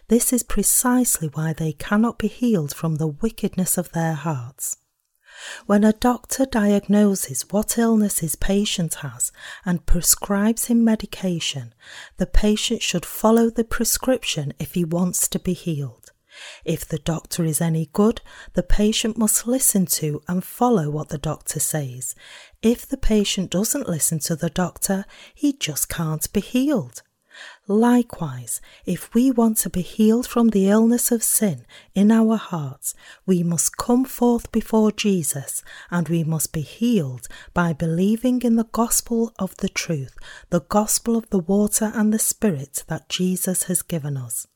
[0.07, 4.78] This is precisely why they cannot be healed from the wickedness of their hearts.
[5.65, 9.31] When a doctor diagnoses what illness his patient has
[9.65, 11.73] and prescribes him medication,
[12.17, 16.11] the patient should follow the prescription if he wants to be healed.
[16.63, 18.21] If the doctor is any good,
[18.53, 22.15] the patient must listen to and follow what the doctor says.
[22.61, 27.01] If the patient doesn't listen to the doctor, he just can't be healed.
[27.71, 32.95] Likewise, if we want to be healed from the illness of sin in our hearts,
[33.27, 35.61] we must come forth before Jesus
[35.91, 40.17] and we must be healed by believing in the gospel of the truth,
[40.49, 44.47] the gospel of the water and the spirit that Jesus has given us.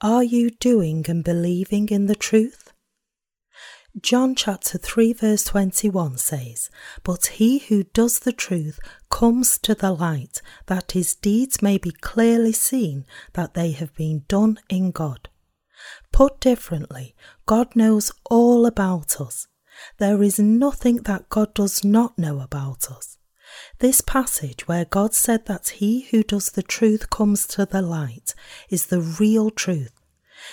[0.00, 2.69] Are you doing and believing in the truth?
[3.98, 6.70] John chapter 3 verse 21 says,
[7.02, 8.78] But he who does the truth
[9.10, 14.24] comes to the light, that his deeds may be clearly seen that they have been
[14.28, 15.28] done in God.
[16.12, 17.16] Put differently,
[17.46, 19.48] God knows all about us.
[19.98, 23.18] There is nothing that God does not know about us.
[23.80, 28.36] This passage, where God said that he who does the truth comes to the light,
[28.68, 29.99] is the real truth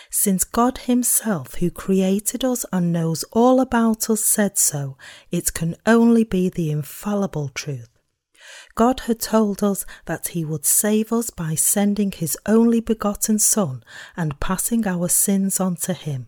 [0.09, 4.97] since God Himself, who created us and knows all about us, said so,
[5.31, 7.89] it can only be the infallible truth.
[8.75, 13.83] God had told us that He would save us by sending His only begotten Son
[14.15, 16.27] and passing our sins on to Him.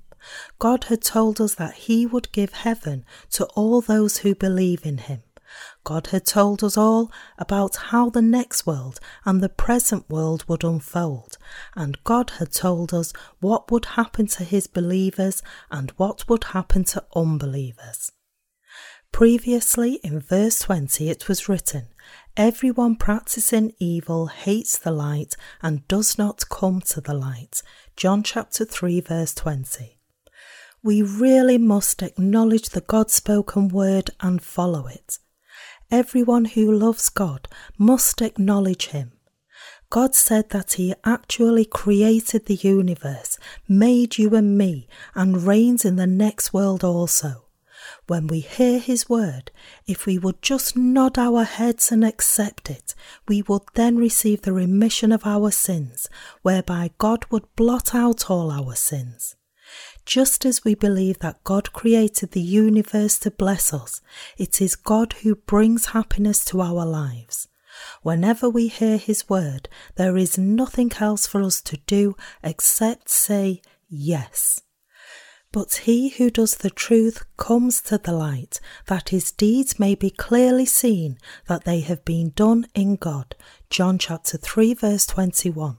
[0.57, 4.98] God had told us that He would give heaven to all those who believe in
[4.98, 5.23] Him.
[5.89, 10.63] God had told us all about how the next world and the present world would
[10.63, 11.39] unfold,
[11.75, 15.41] and God had told us what would happen to his believers
[15.71, 18.11] and what would happen to unbelievers.
[19.11, 21.87] Previously, in verse 20, it was written,
[22.37, 27.63] Everyone practicing evil hates the light and does not come to the light.
[27.95, 29.97] John chapter 3 verse 20.
[30.83, 35.17] We really must acknowledge the God spoken word and follow it.
[35.91, 37.47] Everyone who loves God
[37.77, 39.13] must acknowledge Him.
[39.89, 45.95] God said that He actually created the universe, made you and me, and reigns in
[45.95, 47.45] the next world also.
[48.05, 49.49] When we hear His word,
[49.87, 52.93] if we would just nod our heads and accept it,
[53.27, 56.07] we would then receive the remission of our sins,
[56.43, 59.35] whereby God would blot out all our sins.
[60.10, 64.02] Just as we believe that God created the universe to bless us,
[64.40, 67.48] it is God who brings happiness to our lives.
[68.02, 73.61] Whenever we hear His word, there is nothing else for us to do except say
[73.88, 74.60] yes.
[75.52, 80.10] But he who does the truth comes to the light, that his deeds may be
[80.10, 83.36] clearly seen that they have been done in God.
[83.69, 85.77] John chapter 3 verse 21.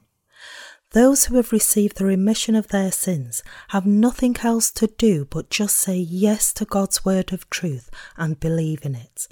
[0.92, 5.48] Those who have received the remission of their sins have nothing else to do but
[5.48, 9.28] just say yes to God's word of truth and believe in it.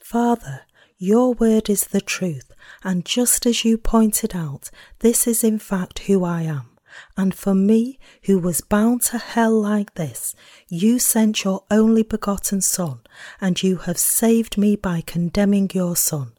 [0.00, 0.62] Father,
[0.98, 2.52] your word is the truth,
[2.84, 4.70] and just as you pointed out,
[5.00, 6.68] this is in fact who I am.
[7.16, 10.34] And for me, who was bound to hell like this,
[10.68, 13.00] you sent your only begotten Son,
[13.40, 16.34] and you have saved me by condemning your Son.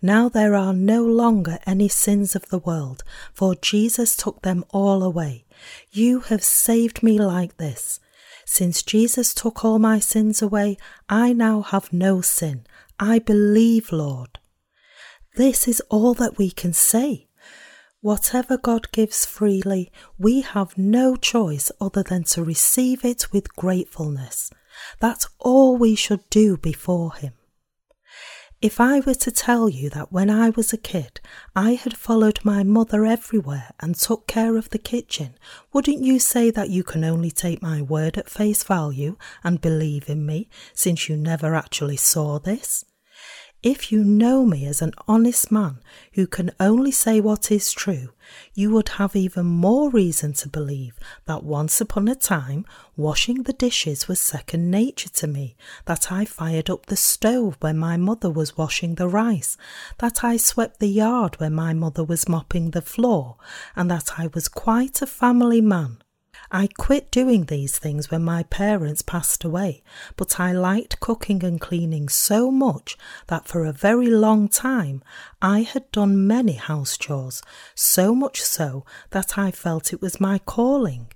[0.00, 5.02] Now there are no longer any sins of the world, for Jesus took them all
[5.02, 5.44] away.
[5.90, 8.00] You have saved me like this.
[8.44, 10.78] Since Jesus took all my sins away,
[11.08, 12.66] I now have no sin.
[12.98, 14.38] I believe, Lord.
[15.36, 17.28] This is all that we can say.
[18.00, 24.50] Whatever God gives freely, we have no choice other than to receive it with gratefulness.
[25.00, 27.34] That's all we should do before Him.
[28.60, 31.20] If I were to tell you that when I was a kid
[31.54, 35.36] I had followed my mother everywhere and took care of the kitchen,
[35.72, 40.10] wouldn't you say that you can only take my word at face value and believe
[40.10, 42.84] in me since you never actually saw this?
[43.62, 45.80] If you know me as an honest man
[46.12, 48.10] who can only say what is true,
[48.54, 52.64] you would have even more reason to believe that once upon a time
[52.96, 55.56] washing the dishes was second nature to me,
[55.86, 59.56] that I fired up the stove when my mother was washing the rice,
[59.98, 63.38] that I swept the yard when my mother was mopping the floor,
[63.74, 65.98] and that I was quite a family man.
[66.50, 69.82] I quit doing these things when my parents passed away,
[70.16, 72.96] but I liked cooking and cleaning so much
[73.26, 75.02] that for a very long time
[75.42, 77.42] I had done many house chores,
[77.74, 81.08] so much so that I felt it was my calling.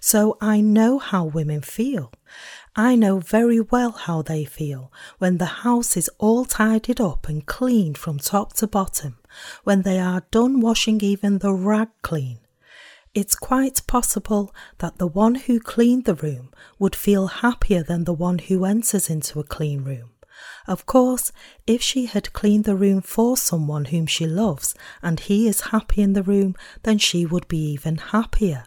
[0.00, 2.12] So I know how women feel.
[2.74, 7.46] I know very well how they feel when the house is all tidied up and
[7.46, 9.18] cleaned from top to bottom,
[9.64, 12.40] when they are done washing even the rag clean,
[13.16, 18.12] it's quite possible that the one who cleaned the room would feel happier than the
[18.12, 20.10] one who enters into a clean room.
[20.68, 21.32] Of course,
[21.66, 26.02] if she had cleaned the room for someone whom she loves and he is happy
[26.02, 28.64] in the room, then she would be even happier.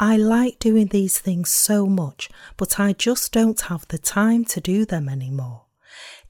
[0.00, 4.62] I like doing these things so much, but I just don't have the time to
[4.62, 5.66] do them anymore.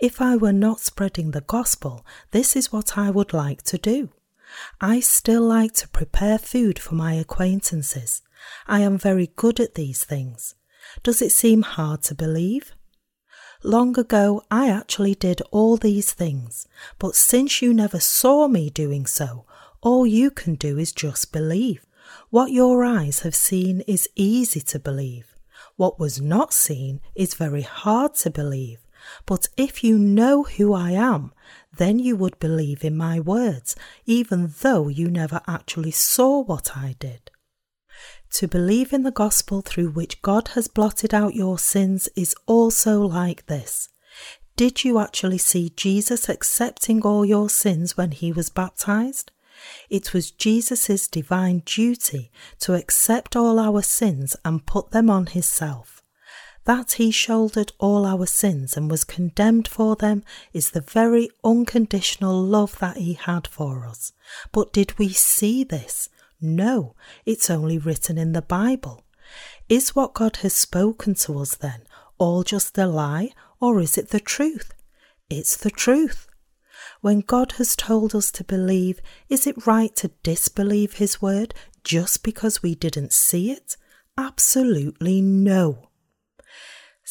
[0.00, 4.10] If I were not spreading the gospel, this is what I would like to do.
[4.80, 8.22] I still like to prepare food for my acquaintances.
[8.66, 10.54] I am very good at these things.
[11.02, 12.72] Does it seem hard to believe?
[13.62, 16.66] Long ago, I actually did all these things,
[16.98, 19.46] but since you never saw me doing so,
[19.80, 21.86] all you can do is just believe.
[22.30, 25.34] What your eyes have seen is easy to believe.
[25.76, 28.78] What was not seen is very hard to believe.
[29.26, 31.32] But if you know who I am,
[31.76, 33.74] then you would believe in my words,
[34.04, 37.30] even though you never actually saw what I did.
[38.34, 43.02] To believe in the gospel through which God has blotted out your sins is also
[43.02, 43.88] like this.
[44.56, 49.30] Did you actually see Jesus accepting all your sins when he was baptized?
[49.88, 52.30] It was Jesus' divine duty
[52.60, 56.01] to accept all our sins and put them on himself.
[56.64, 60.22] That he shouldered all our sins and was condemned for them
[60.52, 64.12] is the very unconditional love that he had for us.
[64.52, 66.08] But did we see this?
[66.40, 66.94] No,
[67.26, 69.04] it's only written in the Bible.
[69.68, 71.82] Is what God has spoken to us then
[72.18, 73.30] all just a lie,
[73.60, 74.72] or is it the truth?
[75.28, 76.28] It's the truth.
[77.00, 81.52] When God has told us to believe, is it right to disbelieve His word
[81.82, 83.76] just because we didn't see it?
[84.16, 85.88] Absolutely no.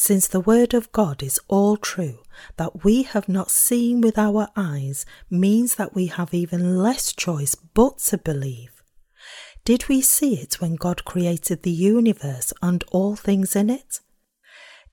[0.04, 2.24] Since the Word of God is all true,
[2.58, 7.54] that we have not seen with our eyes means that we have even less choice
[7.54, 8.82] but to believe.
[9.64, 14.00] Did we see it when God created the universe and all things in it?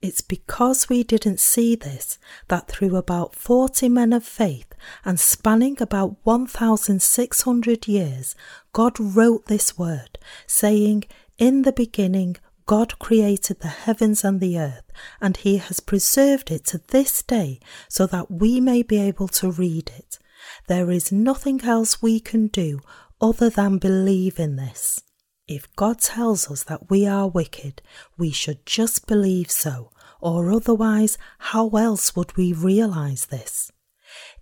[0.03, 2.19] It's because we didn't see this
[2.49, 4.75] that through about 40 men of faith
[5.07, 8.35] and spanning about 1,600 years,
[8.75, 11.05] God wrote this word, saying,
[11.39, 12.37] In the beginning,
[12.69, 14.93] God created the heavens and the earth,
[15.23, 19.51] and He has preserved it to this day so that we may be able to
[19.51, 20.19] read it.
[20.67, 22.81] There is nothing else we can do
[23.23, 25.01] other than believe in this.
[25.47, 27.81] If God tells us that we are wicked,
[28.19, 29.91] we should just believe so,
[30.21, 33.73] or otherwise, how else would we realize this?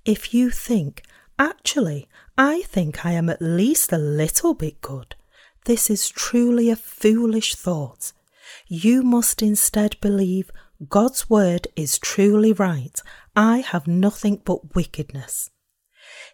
[0.05, 1.05] If you think,
[1.39, 5.15] actually, I think I am at least a little bit good,
[5.65, 8.13] this is truly a foolish thought.
[8.69, 10.51] You must instead believe
[10.89, 13.01] God's word is truly right.
[13.37, 15.51] I have nothing but wickedness.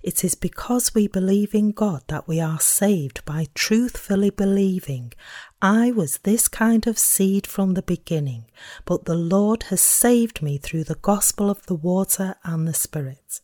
[0.03, 5.13] It is because we believe in God that we are saved by truthfully believing,
[5.61, 8.47] I was this kind of seed from the beginning,
[8.85, 13.41] but the Lord has saved me through the gospel of the water and the Spirit.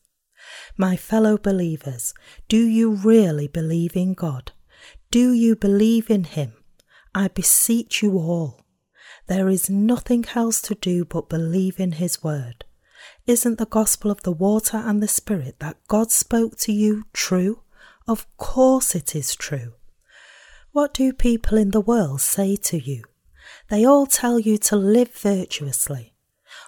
[0.77, 2.15] My fellow believers,
[2.49, 4.53] do you really believe in God?
[5.11, 6.55] Do you believe in Him?
[7.15, 8.65] I beseech you all.
[9.29, 12.65] There is nothing else to do but believe in His word.
[13.27, 17.61] Isn't the gospel of the water and the Spirit that God spoke to you true?
[18.07, 19.75] Of course it is true.
[20.73, 23.05] What do people in the world say to you?
[23.69, 26.15] They all tell you to live virtuously.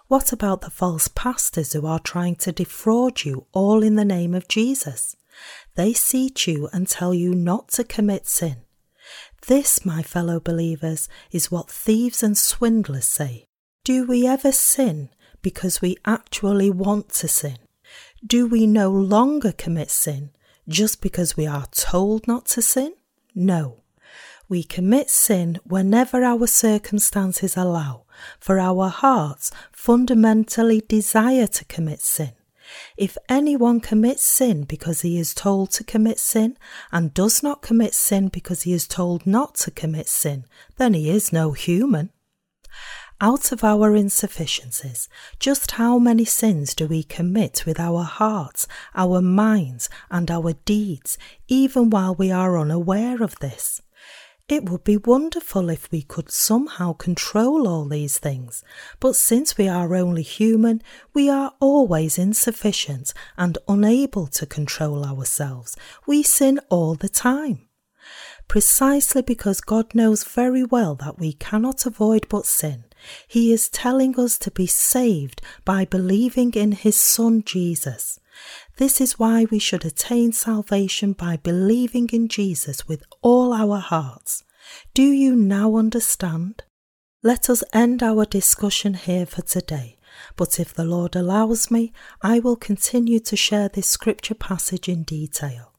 [0.09, 4.35] What about the false pastors who are trying to defraud you all in the name
[4.35, 5.17] of Jesus?
[5.77, 8.65] They seat you and tell you not to commit sin.
[9.47, 13.47] This, my fellow believers, is what thieves and swindlers say.
[13.85, 15.11] Do we ever sin
[15.43, 17.59] because we actually want to sin?
[18.25, 20.31] Do we no longer commit sin
[20.69, 22.95] just because we are told not to sin?
[23.35, 23.83] No.
[24.49, 28.05] We commit sin whenever our circumstances allow,
[28.39, 32.33] for our hearts fundamentally desire to commit sin.
[32.97, 36.57] If anyone commits sin because he is told to commit sin,
[36.93, 40.45] and does not commit sin because he is told not to commit sin,
[40.77, 42.11] then he is no human
[43.21, 49.21] out of our insufficiencies, just how many sins do we commit with our hearts, our
[49.21, 53.83] minds, and our deeds, even while we are unaware of this?
[54.51, 58.65] It would be wonderful if we could somehow control all these things,
[58.99, 60.83] but since we are only human,
[61.15, 65.77] we are always insufficient and unable to control ourselves.
[66.05, 67.69] We sin all the time.
[68.49, 72.87] Precisely because God knows very well that we cannot avoid but sin,
[73.29, 78.19] he is telling us to be saved by believing in His Son Jesus.
[78.81, 84.43] This is why we should attain salvation by believing in Jesus with all our hearts.
[84.95, 86.63] Do you now understand?
[87.23, 89.99] Let us end our discussion here for today,
[90.35, 91.93] but if the Lord allows me,
[92.23, 95.75] I will continue to share this scripture passage in detail.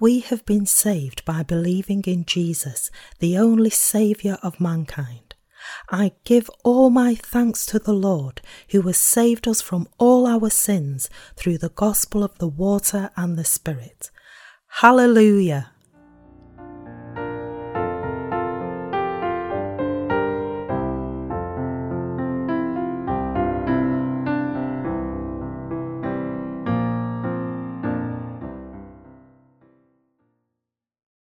[0.00, 5.29] We have been saved by believing in Jesus, the only Saviour of mankind.
[5.90, 8.40] I give all my thanks to the Lord
[8.70, 13.36] who has saved us from all our sins through the gospel of the water and
[13.36, 14.10] the Spirit.
[14.68, 15.72] Hallelujah!